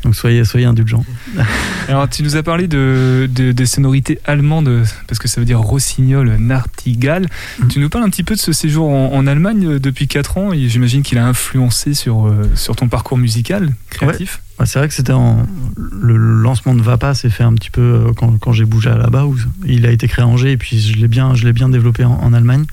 [0.08, 1.04] Donc soyez, soyez indulgents.
[1.90, 5.60] Alors, tu nous as parlé de, de- des sonorités allemandes, parce que ça veut dire
[5.60, 7.28] rossignol, nartigal.
[7.60, 7.68] Mhm.
[7.68, 10.38] Tu nous parles un petit peu de ce séjour en, en Allemagne euh, depuis 4
[10.38, 14.36] ans, et j'imagine qu'il a influencé sur, euh, sur ton parcours musical, créatif.
[14.42, 18.14] Ouais, c'est vrai que c'était le lancement de Vapa s'est fait un petit peu euh,
[18.14, 19.26] quand, j'ai bougé à là-bas
[19.66, 22.04] il a été créé à Angers et puis je l'ai bien je l'ai bien développé
[22.04, 22.66] en, Allemagne.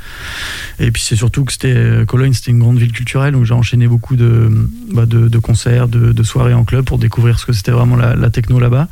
[0.80, 3.54] Et puis c'est surtout que c'était euh, Cologne c'était une grande ville culturelle où j'ai
[3.54, 4.50] enchaîné beaucoup de,
[4.92, 8.58] bah, de, concerts de, soirées en club pour découvrir ce que c'était vraiment la, techno
[8.58, 8.88] là-bas.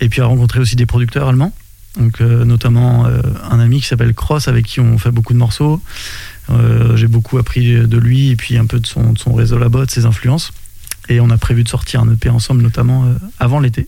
[0.00, 1.52] Et puis à rencontrer aussi des producteurs allemands.
[1.98, 3.06] Donc euh, notamment
[3.50, 5.82] un ami qui s'appelle Cross avec qui on fait beaucoup de morceaux.
[6.94, 9.84] J'ai beaucoup appris de lui et puis un peu de son, de son réseau là-bas
[9.84, 10.52] de ses influences
[11.08, 13.86] et on a prévu de sortir un EP ensemble, notamment euh, avant l'été.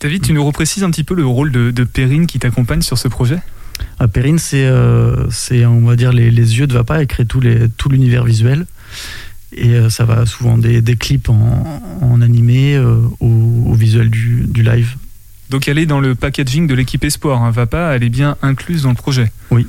[0.00, 2.98] David, tu nous reprécises un petit peu le rôle de, de Perrine qui t'accompagne sur
[2.98, 3.40] ce projet?
[4.00, 7.26] Euh, Perrine, c'est, euh, c'est, on va dire, les, les yeux de Vapa, elle crée
[7.26, 8.66] tout, les, tout l'univers visuel.
[9.56, 14.44] Et euh, ça va souvent des, des clips en, en animé au, au visuel du,
[14.46, 14.94] du live.
[15.50, 17.42] Donc, elle est dans le packaging de l'équipe Espoir.
[17.42, 17.50] Hein.
[17.50, 19.32] Vapa, elle est bien incluse dans le projet?
[19.50, 19.64] Ouais,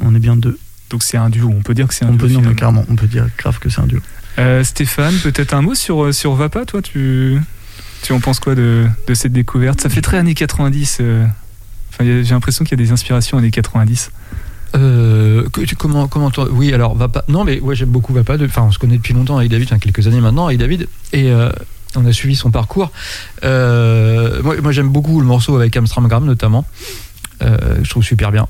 [0.00, 0.58] on est bien deux.
[0.90, 1.48] Donc, c'est un duo.
[1.56, 2.26] On peut dire que c'est un On duo.
[2.26, 4.00] peut, non, mais clairement, on peut dire grave que c'est un duo.
[4.38, 7.38] Euh, Stéphane, peut-être un mot sur, sur Vapa, toi tu,
[8.02, 9.80] tu en penses quoi de, de cette découverte?
[9.80, 10.98] Ça fait très années 90.
[11.00, 11.26] euh.
[12.00, 14.10] J'ai l'impression qu'il y a des inspirations années 90.
[14.74, 17.24] Euh, comment, comment Oui, alors va pas.
[17.28, 18.36] Non, mais ouais, j'aime beaucoup Vapa.
[18.44, 21.30] Enfin, on se connaît depuis longtemps avec David, enfin, quelques années maintenant avec David, et
[21.30, 21.50] euh,
[21.94, 22.90] on a suivi son parcours.
[23.42, 26.64] Moi, j'aime beaucoup le morceau avec Amstramgram notamment.
[27.42, 28.48] Euh, je trouve super bien.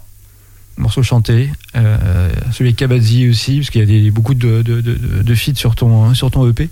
[0.77, 4.81] Morceau chanté, euh, celui avec Kabadzi aussi, parce qu'il y a des, beaucoup de, de,
[4.81, 6.69] de, de feats sur ton, sur ton EP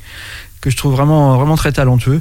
[0.60, 2.20] que je trouve vraiment, vraiment très talentueux.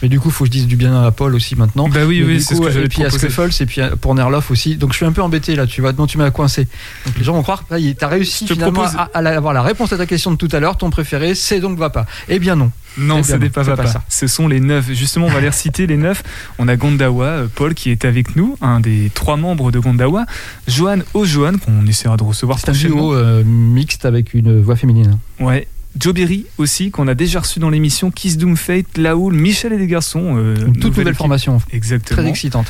[0.00, 1.88] Mais du coup, il faut que je dise du bien à Paul aussi maintenant.
[1.88, 3.10] Bah oui, Mais oui, c'est ce que j'allais Et puis à.
[3.10, 4.76] Scuffles, et puis pour Nerloff aussi.
[4.76, 5.92] Donc je suis un peu embêté là, tu vois.
[5.92, 6.68] Non, tu m'as coincé.
[7.04, 9.52] Donc les gens vont croire que tu as réussi Je finalement propose- à, à avoir
[9.52, 10.76] la réponse à ta question de tout à l'heure.
[10.78, 12.06] Ton préféré, c'est donc Vapa.
[12.28, 12.70] Eh bien non.
[12.98, 14.02] Non, Eh ce bien n'est pas pas ça.
[14.08, 14.90] Ce sont les neuf.
[14.92, 16.22] Justement, on va les reciter, les neuf.
[16.58, 20.26] On a Gondawa, euh, Paul qui est avec nous, un des trois membres de Gondawa.
[20.68, 25.18] Johan Ojohan, qu'on essaiera de recevoir C'est un duo euh, mixte avec une voix féminine.
[25.38, 25.68] Ouais.
[25.98, 28.10] Joe Berry aussi, qu'on a déjà reçu dans l'émission.
[28.12, 30.36] Kiss Doom Fate, Laoul, Michel et les garçons.
[30.36, 31.18] euh, Une toute nouvelle équipe.
[31.18, 32.20] formation, Exactement.
[32.20, 32.66] très excitante.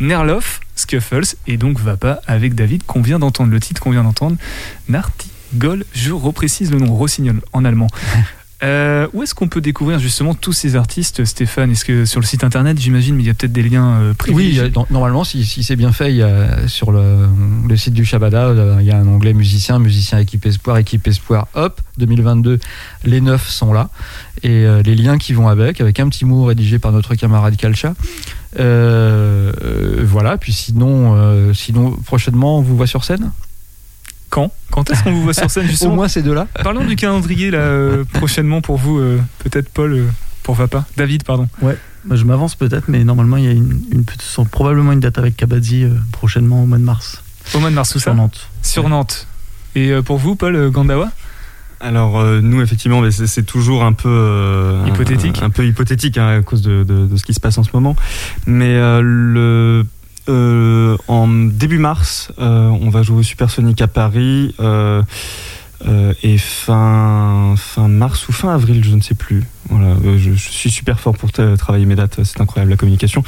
[0.00, 4.36] Nerloff, Scuffles et donc Vapa avec David qu'on vient d'entendre, le titre qu'on vient d'entendre,
[4.88, 7.86] Nartigol, je reprécise le nom, Rossignol en allemand.
[8.64, 11.70] Euh, où est-ce qu'on peut découvrir justement tous ces artistes, Stéphane?
[11.70, 14.14] Est-ce que sur le site internet, j'imagine, mais il y a peut-être des liens euh,
[14.28, 14.58] Oui,
[14.90, 17.26] normalement, si, si c'est bien fait, il y a, sur le,
[17.68, 21.06] le site du Shabada, euh, il y a un onglet musicien, musicien équipe espoir, équipe
[21.06, 22.58] espoir, hop, 2022,
[23.04, 23.90] les neuf sont là.
[24.42, 27.56] Et euh, les liens qui vont avec, avec un petit mot rédigé par notre camarade
[27.56, 27.94] Kalcha.
[28.56, 33.30] Voilà, puis sinon, sinon, prochainement, on vous voit sur scène?
[34.34, 36.48] Quand Quand est-ce qu'on vous voit sur scène Au justement moins ces deux-là.
[36.64, 40.06] Parlons du calendrier là, euh, prochainement pour vous, euh, peut-être Paul euh,
[40.42, 40.84] pour Vapa.
[40.96, 41.46] David, pardon.
[41.62, 44.98] Bah, je m'avance peut-être, mais normalement, il y a une, une petite- sans- probablement une
[45.00, 47.22] date avec Kabadzi euh, prochainement au mois de mars.
[47.54, 48.48] Au mois de mars, tout ça Sur Nantes.
[48.62, 49.26] Sur Nantes.
[49.76, 51.10] Et euh, pour vous, Paul euh, Gandawa
[51.80, 55.40] Alors euh, nous effectivement, c'est toujours un peu euh, un- Hypothétique.
[55.42, 57.70] un, peu hypothétique hein, à cause de, de- de ce qui se passe en ce
[57.72, 57.94] moment.
[58.46, 59.86] Mais euh, le
[60.28, 65.02] euh, en début mars, euh, on va jouer au Supersonic à Paris euh,
[66.22, 69.44] et fin fin mars ou fin avril, je ne sais plus.
[69.68, 73.22] Voilà, je, suis super fort pour tra- travailler mes dates, c'est incroyable la communication.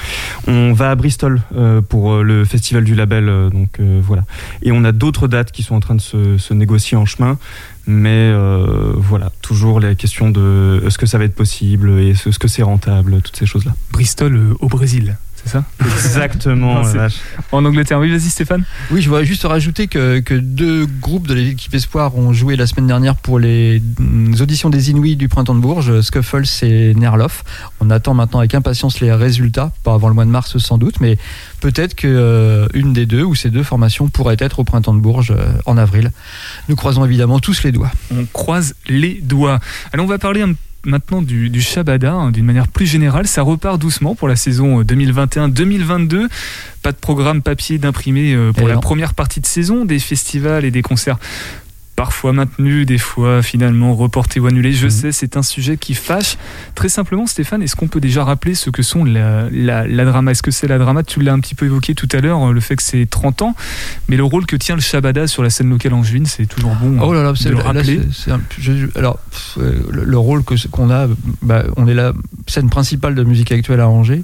[0.47, 1.43] On va à Bristol
[1.89, 4.25] pour le festival du label, donc voilà.
[4.63, 7.39] Et on a d'autres dates qui sont en train de se, négocier en chemin.
[7.87, 8.33] Mais
[8.95, 12.63] voilà, toujours les questions de est-ce que ça va être possible et est-ce que c'est
[12.63, 13.75] rentable, toutes ces choses-là.
[13.93, 15.17] Bristol au Brésil,
[15.47, 16.75] c'est ça Exactement.
[16.75, 17.17] Non, c'est- vache.
[17.53, 17.99] En Angleterre.
[18.01, 18.65] Oui, vas-y Stéphane.
[18.91, 22.67] Oui, je voudrais juste rajouter que, que deux groupes de l'équipe Espoir ont joué la
[22.67, 27.45] semaine dernière pour les mm, auditions des Inuits du Printemps de Bourges, Scuffles et Nerloff.
[27.81, 31.01] On attend maintenant avec impatience les résultats, pas avant le mois de mars sans doute,
[31.01, 31.19] mais
[31.61, 35.01] peut-être que euh, une des deux ou ces deux formations pourrait être au Printemps de
[35.01, 36.11] Bourges euh, en avril.
[36.69, 37.91] Nous croisons évidemment tous les doigts.
[38.13, 39.61] On croise les doigts.
[39.93, 40.53] Allez, on va parler un,
[40.87, 43.27] maintenant du, du Shabada hein, d'une manière plus générale.
[43.27, 46.29] Ça repart doucement pour la saison euh, 2021-2022.
[46.83, 48.81] Pas de programme papier d'imprimé euh, pour Eh la non.
[48.81, 51.19] première partie de saison, des festivals et des concerts
[51.97, 54.73] parfois maintenus, des fois finalement reportés ou annulés.
[54.73, 54.91] Je Mhm.
[54.91, 56.37] sais, c'est un sujet qui fâche.
[56.75, 60.31] Très simplement, Stéphane, est-ce qu'on peut déjà rappeler ce que sont la, la, la drama?
[60.33, 61.03] Est-ce que c'est la drama?
[61.03, 63.55] Tu l'as un petit peu évoqué tout à l'heure, le fait que c'est 30 ans,
[64.09, 66.99] mais le rôle que tient le Shabada sur la scène locale angevine, c'est toujours bon.
[67.01, 68.01] Oh là là, c'est de le là, rappeler.
[68.31, 71.09] un- je- alors pff, euh, le, le rôle qu'on a,
[71.43, 72.13] bah, on est la
[72.47, 74.23] scène principale de musique actuelle à Angers.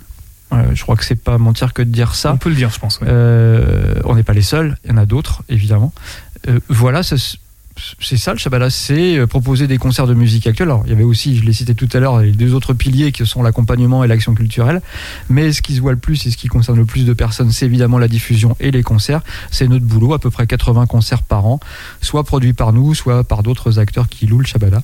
[0.53, 2.35] Euh, je crois que c'est pas mentir que de dire ça.
[2.35, 3.01] On peut le dire, je pense.
[3.01, 3.07] ouais.
[3.11, 5.95] Euh, on n'est pas les seuls, il y en a d'autres, évidemment.
[6.49, 7.17] Euh, voilà, ça
[8.01, 10.69] c'est ça le Shabbat, c'est euh, proposer des concerts de musique actuelle.
[10.69, 13.13] Alors, il y avait aussi, je l'ai cité tout à l'heure, les deux autres piliers
[13.13, 14.83] qui sont l'accompagnement et l'action culturelle.
[15.29, 17.51] Mais ce qui se voit le plus et ce qui concerne le plus de personnes,
[17.51, 19.23] c'est évidemment la diffusion et les concerts.
[19.51, 21.61] C'est notre boulot, à peu près 80 concerts par an,
[22.01, 24.83] soit produits par nous, soit par d'autres acteurs qui louent le Shabbat.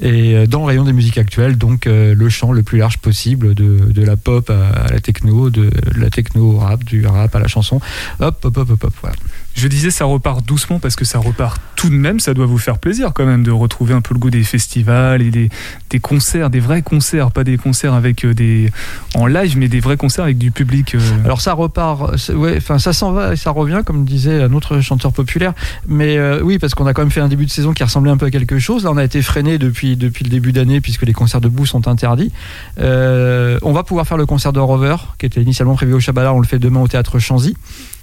[0.00, 2.98] Et euh, dans le rayon des musiques actuelles, donc euh, le champ le plus large
[2.98, 7.34] possible, de, la pop à, à la techno, de la techno au rap, du rap
[7.34, 7.80] à la chanson.
[8.20, 9.16] Hop, hop, hop, hop, hop, voilà.
[9.54, 12.20] Je disais ça repart doucement parce que ça repart tout de même.
[12.20, 15.22] Ça doit vous faire plaisir quand même de retrouver un peu le goût des festivals
[15.22, 15.50] et des,
[15.90, 18.70] des concerts, des vrais concerts, pas des concerts avec euh, des
[19.14, 20.94] en live, mais des vrais concerts avec du public.
[20.94, 21.00] euh.
[21.24, 24.80] Alors ça repart, ouais, enfin ça s'en va et ça revient, comme disait un autre
[24.80, 25.52] chanteur populaire.
[25.86, 28.10] Mais euh, oui, parce qu'on a quand même fait un début de saison qui ressemblait
[28.10, 28.84] un peu à quelque chose.
[28.84, 31.88] Là, on a été freiné depuis depuis le début d'année puisque les concerts debout sont
[31.88, 32.32] interdits.
[32.80, 36.32] Euh, on va pouvoir faire le concert de Rover qui était initialement prévu au Chabala.
[36.32, 37.56] On le fait demain au théâtre Chanzy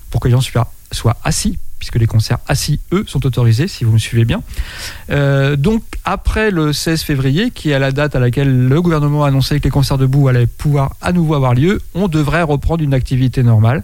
[0.09, 3.93] pour que les gens soient, assis puisque les concerts assis, eux, sont autorisés, si vous
[3.93, 4.41] me suivez bien.
[5.11, 9.29] Euh, donc, après le 16 février, qui est la date à laquelle le gouvernement a
[9.29, 12.93] annoncé que les concerts debout allaient pouvoir à nouveau avoir lieu, on devrait reprendre une
[12.93, 13.83] activité normale.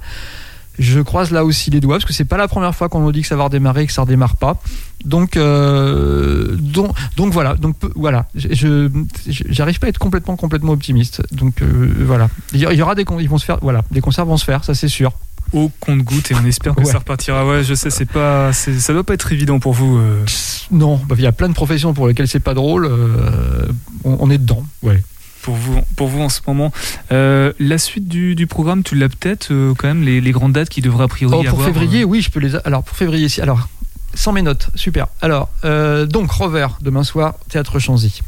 [0.78, 3.12] Je croise là aussi les doigts parce que c'est pas la première fois qu'on nous
[3.12, 4.62] dit que ça va redémarrer et que ça redémarre pas.
[5.06, 6.94] Donc, euh, donc,
[7.32, 7.56] voilà.
[7.56, 8.28] Donc voilà.
[8.36, 8.90] Je,
[9.28, 11.22] j'arrive pas à être complètement complètement optimiste.
[11.32, 12.30] Donc euh, voilà.
[12.54, 13.60] Il y, aura des ils vont se faire.
[13.62, 15.14] Voilà, des concerts vont se faire, ça c'est sûr.
[15.54, 16.86] Au compte-goutte et on espère que Ouais.
[16.92, 17.46] ça repartira.
[17.46, 19.98] Ouais, je sais, c'est pas, c'est- ça doit pas être évident pour vous.
[19.98, 20.24] euh.
[20.72, 22.86] Non, bah, il y a plein de professions pour lesquelles c'est pas drôle.
[22.86, 23.66] euh,
[24.04, 24.64] on, on est dedans.
[24.84, 25.02] Ouais.
[25.42, 26.72] pour vous, pour vous en ce moment.
[27.12, 30.54] Euh, la suite du, du programme, tu l'as peut-être euh, quand même les, les grandes
[30.54, 32.56] dates qui devraient a priori Oh, pour avoir, février, euh, oui, je peux les.
[32.56, 33.42] a- Alors pour février, si.
[33.42, 33.68] Alors
[34.16, 35.06] sans mes notes, super.
[35.22, 38.22] Alors euh, donc Rover demain soir, théâtre Chanzy.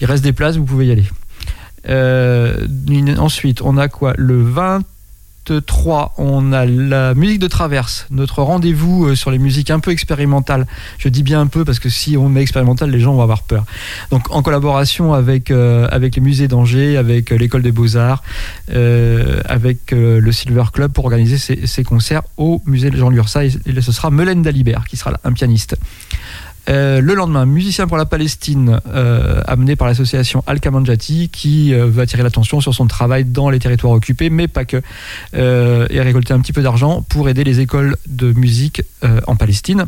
[0.00, 1.04] Il reste des places, vous pouvez y aller.
[1.88, 4.14] Euh, une- ensuite, on a quoi?
[4.16, 4.42] Le
[5.48, 9.90] 23, on a la musique de traverse, notre rendez-vous euh, sur les musiques un peu
[9.90, 10.66] expérimentales.
[10.98, 13.42] Je dis bien un peu parce que si on met expérimental, les gens vont avoir
[13.42, 13.64] peur.
[14.10, 18.22] Donc en collaboration avec, euh, avec les musées d'Angers, avec euh, l'école des beaux-arts,
[18.68, 23.44] avec le Silver Club pour organiser ces, concerts au musée Jean Lursa.
[23.44, 25.76] Et, ce sera Melaine Dalibert qui sera un pianiste.
[26.68, 32.02] Euh, le lendemain, musicien pour la Palestine, euh, amené par l'association Al Kamanjati, qui veut
[32.02, 34.82] attirer l'attention sur son travail dans les territoires occupés, mais pas que,
[35.34, 38.82] euh, et récolter un petit peu d'argent pour aider les écoles de musique
[39.26, 39.86] en Palestine.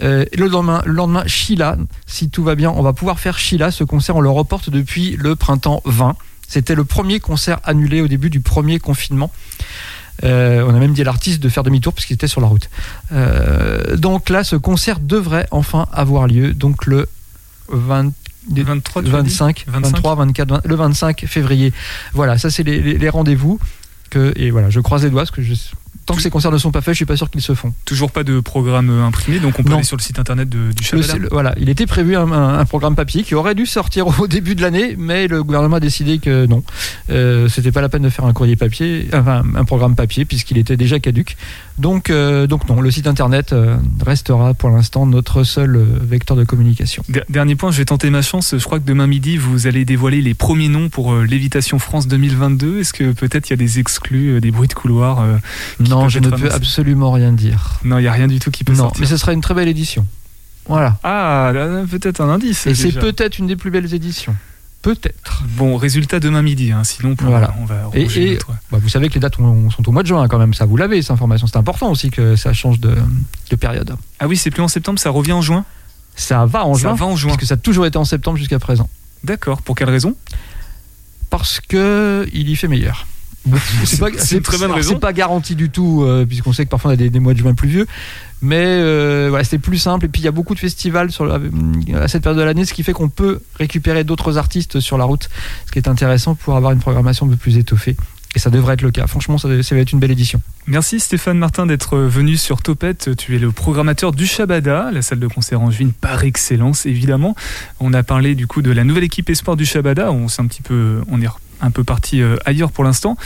[0.00, 3.70] Le lendemain, le lendemain, Sheila, si tout va bien, on va pouvoir faire Sheila.
[3.70, 6.16] Ce concert, on le reporte depuis le printemps 20.
[6.46, 9.30] C'était le premier concert annulé au début du premier confinement.
[10.24, 12.48] Euh, on a même dit à l'artiste de faire demi-tour parce qu'il était sur la
[12.48, 12.68] route.
[13.12, 16.52] Euh, donc là, ce concert devrait enfin avoir lieu.
[16.54, 17.06] Donc le
[17.70, 18.12] 20,
[18.62, 19.90] 23, tu as dit 25, 25.
[19.92, 21.72] 23, 24, 20 le 25 février.
[22.14, 23.58] Voilà, ça c'est les, les- les rendez-vous.
[24.10, 25.52] Que, et voilà, je croise les doigts parce que je,
[26.08, 27.74] tant que ces concerts ne sont pas faits, je suis pas sûr qu'ils se font.
[27.84, 29.76] Toujours pas de programme euh, imprimé, donc on peut Non.
[29.76, 31.18] aller sur le site internet de- du Le- Chabala.
[31.18, 34.26] le- voilà, il était prévu un, un- un programme papier qui aurait dû sortir au
[34.26, 36.62] début de l'année, mais le gouvernement a décidé que non,
[37.10, 40.56] euh, c'était pas la peine de faire un courrier papier, enfin un programme papier puisqu'il
[40.56, 41.36] était déjà caduque.
[41.78, 46.44] Donc, euh, donc non, le site internet euh, restera pour l'instant notre seul vecteur de
[46.44, 47.04] communication.
[47.10, 48.54] Der- Dernier point, je vais tenter ma chance.
[48.56, 52.80] Je crois que demain midi, vous allez dévoiler les premiers noms pour Lévitation France 2022.
[52.80, 55.36] Est-ce que peut-être il y a des exclus, des bruits de couloir euh,
[55.82, 57.80] qui Non, je ne peux absolument rien dire.
[57.84, 59.00] Non, il n'y a rien du tout qui peut Non, sortir.
[59.00, 60.06] mais ce sera une très belle édition.
[60.66, 60.98] Voilà.
[61.02, 61.52] Ah,
[61.90, 62.66] peut-être un indice.
[62.66, 64.34] Et c'est peut-être une des plus belles éditions.
[64.82, 65.42] Peut-être.
[65.56, 66.70] Bon, résultat demain midi.
[66.70, 67.52] hein, Sinon, pour- Voilà.
[67.60, 69.92] on va Et- ronger et- notre- Bah, vous savez que les dates ont- sont au
[69.92, 71.46] mois de juin quand même, ça vous l'avez, cette information.
[71.48, 72.94] C'est important aussi que ça change de,
[73.50, 73.96] de période.
[74.20, 75.64] Ah oui, c'est plus en septembre, ça revient en juin?
[76.14, 77.30] Ça va en Ça juin, va en juin.
[77.30, 78.88] parce que ça a toujours été en septembre jusqu'à présent.
[79.24, 79.62] D'accord.
[79.62, 80.14] Pour quelle raison?
[81.30, 83.06] Parce que il y fait meilleur.
[83.84, 84.94] C'est- c'est une très bonne raison.
[84.94, 87.34] C'est pas garanti du tout, euh, puisqu'on sait que parfois on a des, des mois
[87.34, 87.86] de juin pluvieux.
[88.40, 90.04] Mais euh, voilà, c'est plus simple.
[90.06, 91.40] Et puis il y a beaucoup de festivals sur, la-
[92.00, 95.04] à cette période de l'année, ce qui fait qu'on peut récupérer d'autres artistes sur la
[95.04, 95.28] route,
[95.66, 97.96] ce qui est intéressant pour avoir une programmation un peu plus étoffée.
[98.34, 99.06] Et ça devrait être le cas.
[99.06, 100.42] Franchement, ça, ça va être une belle édition.
[100.66, 103.16] Merci Stéphane Martin d'être venu sur Topette.
[103.16, 107.34] Tu es le programmateur du Shabada, la salle de concert angevine par excellence évidemment.
[107.80, 110.12] On a parlé du coup de la nouvelle équipe espoir du Shabada.
[110.12, 111.26] On s'est un petit peu, on est
[111.60, 113.16] un peu parti euh, ailleurs pour l'instant.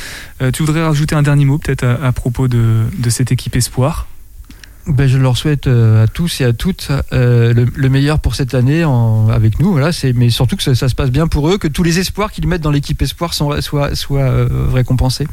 [0.40, 4.06] Euh, tu voudrais rajouter un dernier mot peut-être à, propos de, cette équipe espoir?
[4.86, 8.54] Ben, je leur souhaite euh, à tous et à toutes le, le meilleur pour cette
[8.54, 8.82] année
[9.30, 9.78] avec nous.
[10.14, 12.62] Mais surtout que ça, se passe bien pour eux, que tous les espoirs qu'ils mettent
[12.62, 13.60] dans l'équipe espoir soient,
[14.72, 15.28] récompensés.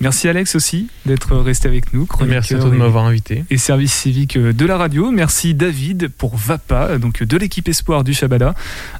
[0.00, 2.06] Merci Alex aussi d'être resté avec nous.
[2.26, 3.44] Merci à toi de m'avoir invité.
[3.48, 5.10] et service civique de la radio.
[5.10, 8.54] Merci David pour VAPA, donc de l'équipe Espoir du Shabada,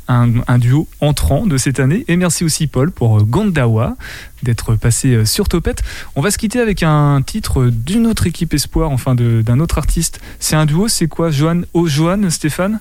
[0.09, 2.05] un, un duo entrant de cette année.
[2.09, 3.97] Et merci aussi Paul pour Gondawa
[4.42, 5.82] d'être passé sur Topette.
[6.16, 10.20] On va se quitter avec un titre d'une autre équipe Espoir, enfin d'un autre artiste.
[10.38, 11.62] C'est un duo, c'est quoi Johan?
[11.74, 12.78] Oh Johan, Stéphane?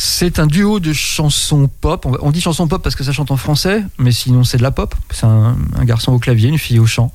[0.00, 2.06] C'est un duo de chansons pop.
[2.22, 4.70] On, dit chanson pop parce que ça chante en français, mais sinon c'est de la
[4.70, 4.94] pop.
[5.10, 7.10] C'est un, un garçon au clavier, une fille au chant.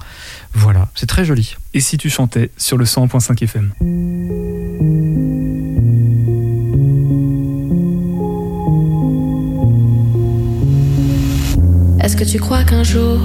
[0.54, 1.56] Voilà, c'est très joli.
[1.74, 3.72] Et si tu chantais sur le 100.5 FM
[12.04, 13.18] Est-ce que tu crois qu'un jour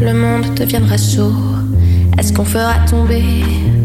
[0.00, 1.58] le monde deviendra sourd
[2.18, 3.22] Est-ce qu'on fera tomber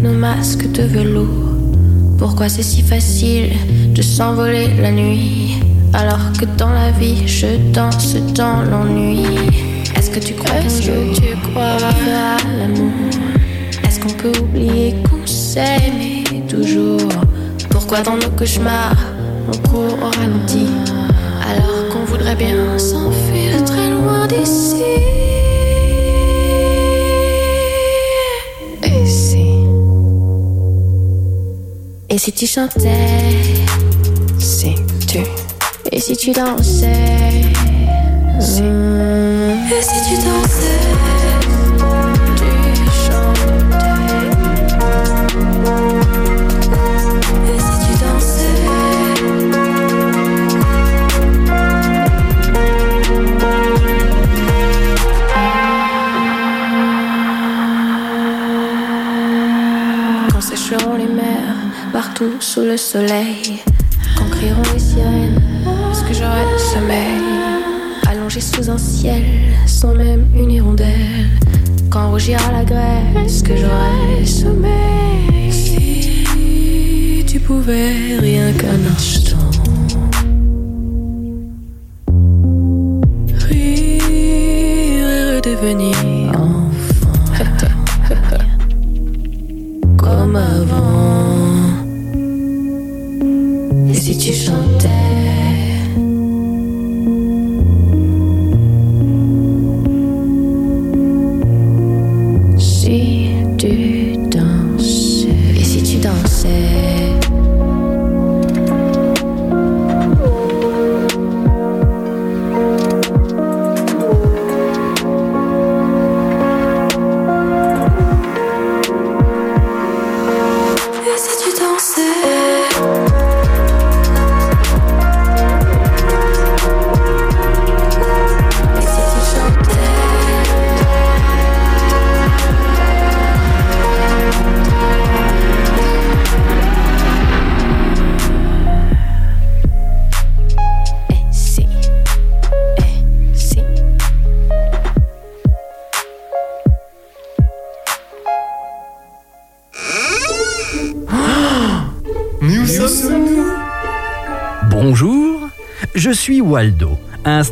[0.02, 1.57] nos masques de velours?
[2.18, 3.52] Pourquoi c'est si facile
[3.94, 5.60] de s'envoler la nuit
[5.94, 9.24] Alors que dans la vie je danse dans l'ennui?
[9.96, 12.92] Est-ce que tu crois jour tu crois fera l'amour?
[13.86, 17.10] Est-ce qu'on peut oublier qu'on s'aimait toujours?
[17.70, 18.98] Pourquoi dans nos cauchemars
[19.48, 20.68] on court au ralenti
[21.50, 25.27] alors qu'on voudrait bien s'enfuir très loin d'ici?
[32.10, 33.34] Et si tu chantais,
[34.40, 34.76] si
[35.08, 35.20] tu,
[35.92, 36.94] et si tu dansais,
[38.40, 41.27] si, et si tu dansais,
[62.40, 63.62] sous le soleil,
[64.18, 65.40] quand crieront les sirènes,
[65.92, 67.22] est-ce que j'aurai le sommeil?
[68.08, 69.22] Allongé sous un ciel
[69.68, 71.30] sans même une hirondelle,
[71.92, 75.52] quand rougira la grève, est-ce que j'aurai le sommeil?
[75.52, 79.38] Si tu pouvais rien qu'un instant.
[83.48, 85.96] Rire et redevenir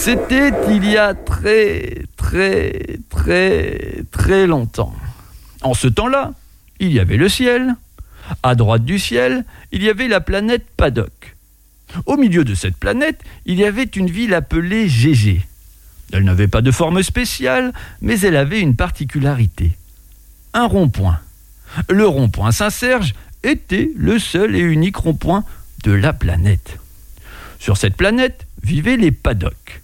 [0.00, 4.94] C'était il y a très, très, très, très longtemps.
[5.60, 6.32] En ce temps-là,
[6.78, 7.74] il y avait le ciel.
[8.42, 11.36] À droite du ciel, il y avait la planète Paddock.
[12.06, 15.46] Au milieu de cette planète, il y avait une ville appelée Gégé.
[16.14, 19.72] Elle n'avait pas de forme spéciale, mais elle avait une particularité.
[20.54, 21.20] Un rond-point.
[21.90, 25.44] Le rond-point Saint-Serge était le seul et unique rond-point
[25.84, 26.78] de la planète.
[27.58, 29.79] Sur cette planète vivaient les paddocks.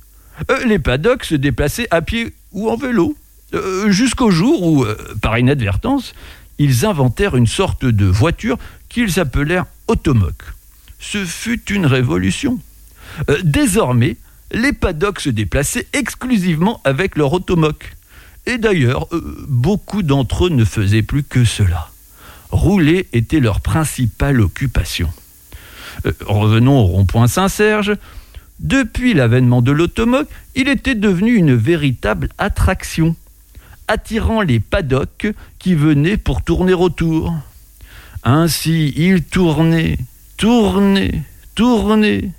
[0.50, 3.16] Euh, les paddocks se déplaçaient à pied ou en vélo,
[3.54, 6.14] Euh, Jusqu'au jour où, euh, par inadvertance,
[6.58, 8.58] ils inventèrent une sorte de voiture
[8.88, 10.42] qu'ils appelèrent automoque.
[10.98, 12.58] Ce fut une révolution.
[13.44, 14.16] Désormais,
[14.52, 17.94] les paddocks se déplaçaient exclusivement avec leur automoque.
[18.46, 19.08] Et d'ailleurs,
[19.48, 21.90] beaucoup d'entre eux ne faisaient plus que cela.
[22.50, 25.10] Rouler était leur principale occupation.
[26.26, 27.96] Revenons au rond-point Saint-Serge.
[28.60, 33.14] Depuis l'avènement de l'automoque, il était devenu une véritable attraction,
[33.88, 35.26] attirant les paddocks
[35.58, 37.34] qui venaient pour tourner autour.
[38.24, 39.98] Ainsi, il tournait,
[40.36, 41.22] tournait,
[41.54, 42.30] tournait.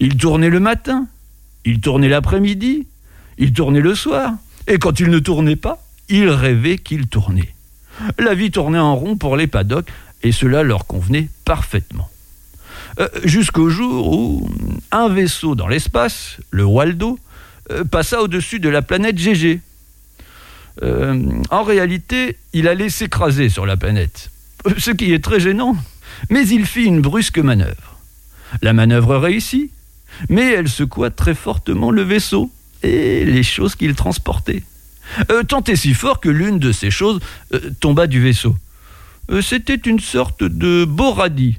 [0.00, 1.06] Il tournait le matin,
[1.64, 2.86] il tournait l'après-midi,
[3.38, 4.32] il tournait le soir.
[4.66, 7.54] Et quand il ne tournait pas, il rêvait qu'il tournait.
[8.18, 9.90] La vie tournait en rond pour les paddocks
[10.22, 12.08] et cela leur convenait parfaitement.
[13.00, 14.48] Euh, Jusqu'au jour où
[14.90, 17.18] un vaisseau dans l'espace, le Waldo,
[17.70, 19.60] euh, passa au-dessus de la planète GG.
[20.82, 24.30] Euh, en réalité, il allait s'écraser sur la planète,
[24.78, 25.76] ce qui est très gênant.
[26.30, 27.98] Mais il fit une brusque manœuvre.
[28.62, 29.70] La manœuvre réussit,
[30.28, 32.50] mais elle secoua très fortement le vaisseau
[32.82, 34.62] et les choses qu'il transportait.
[35.30, 37.20] Euh, tant et si fort que l'une de ces choses
[37.52, 38.56] euh, tomba du vaisseau.
[39.30, 41.58] Euh, C'était une sorte de beau radis.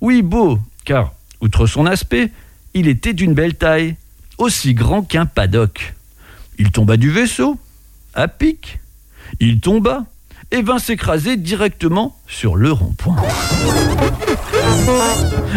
[0.00, 2.30] Oui, beau, car, outre son aspect,
[2.74, 3.96] il était d'une belle taille,
[4.38, 5.94] aussi grand qu'un paddock.
[6.58, 7.58] Il tomba du vaisseau,
[8.14, 8.80] à pic.
[9.40, 10.04] Il tomba
[10.50, 13.16] et vint s'écraser directement sur le rond-point.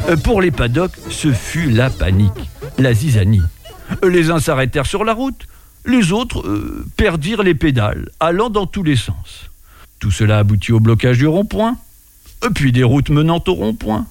[0.09, 3.41] Euh, Pour les paddocks, ce fut la panique, la zizanie.
[4.03, 5.47] Euh, Les uns s'arrêtèrent sur la route,
[5.86, 9.49] les autres euh, perdirent les pédales, allant dans tous les sens.
[9.99, 11.78] Tout cela aboutit au blocage du rond-point,
[12.55, 14.05] puis des routes menant au rond-point,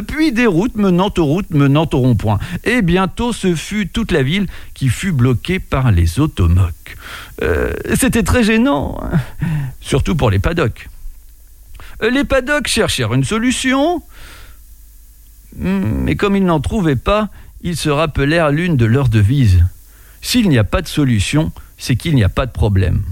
[0.00, 2.38] puis des routes menant aux routes menant au rond-point.
[2.64, 6.96] Et bientôt, ce fut toute la ville qui fut bloquée par les automoques.
[7.42, 9.18] Euh, C'était très gênant, hein,
[9.80, 10.88] surtout pour les paddocks.
[12.02, 14.02] Euh, Les paddocks cherchèrent une solution,
[15.58, 17.28] Hmm, mais comme ils n'en trouvaient pas,
[17.62, 19.62] ils se rappelèrent l'une de leurs devises.
[20.22, 23.02] S'il n'y a pas de solution, c'est qu'il n'y a pas de problème.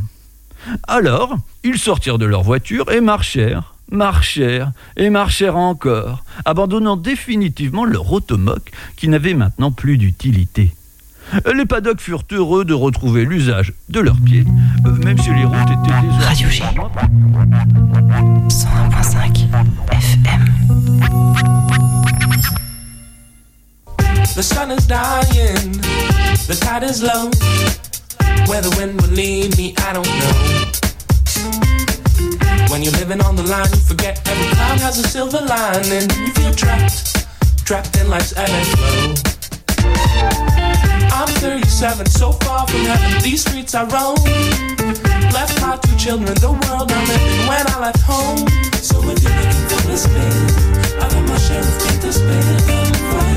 [0.89, 8.13] Alors, ils sortirent de leur voiture et marchèrent, marchèrent et marchèrent encore, abandonnant définitivement leur
[8.13, 10.75] automoque qui n'avait maintenant plus d'utilité.
[11.55, 14.45] Les paddocks furent heureux de retrouver l'usage de leurs pieds,
[14.87, 16.25] euh, même si les routes étaient désolées.
[16.25, 16.65] Radio G.
[18.49, 19.47] 101.5
[19.93, 20.45] FM.
[24.35, 25.73] The sun is dying,
[26.49, 27.31] the tide is low.
[28.47, 30.90] Where the wind will lead me, I don't know.
[32.71, 36.09] When you're living on the line, you forget every cloud has a silver lining.
[36.23, 37.27] You feel trapped,
[37.67, 39.15] trapped in life's ebb and flow.
[41.11, 43.23] I'm 37, so far from heaven.
[43.25, 44.15] These streets I roam.
[45.35, 48.47] Left my two children, the world I'm living when I left home.
[48.79, 53.30] So if you're looking for man, I got my share of to spare.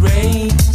[0.00, 0.67] rain.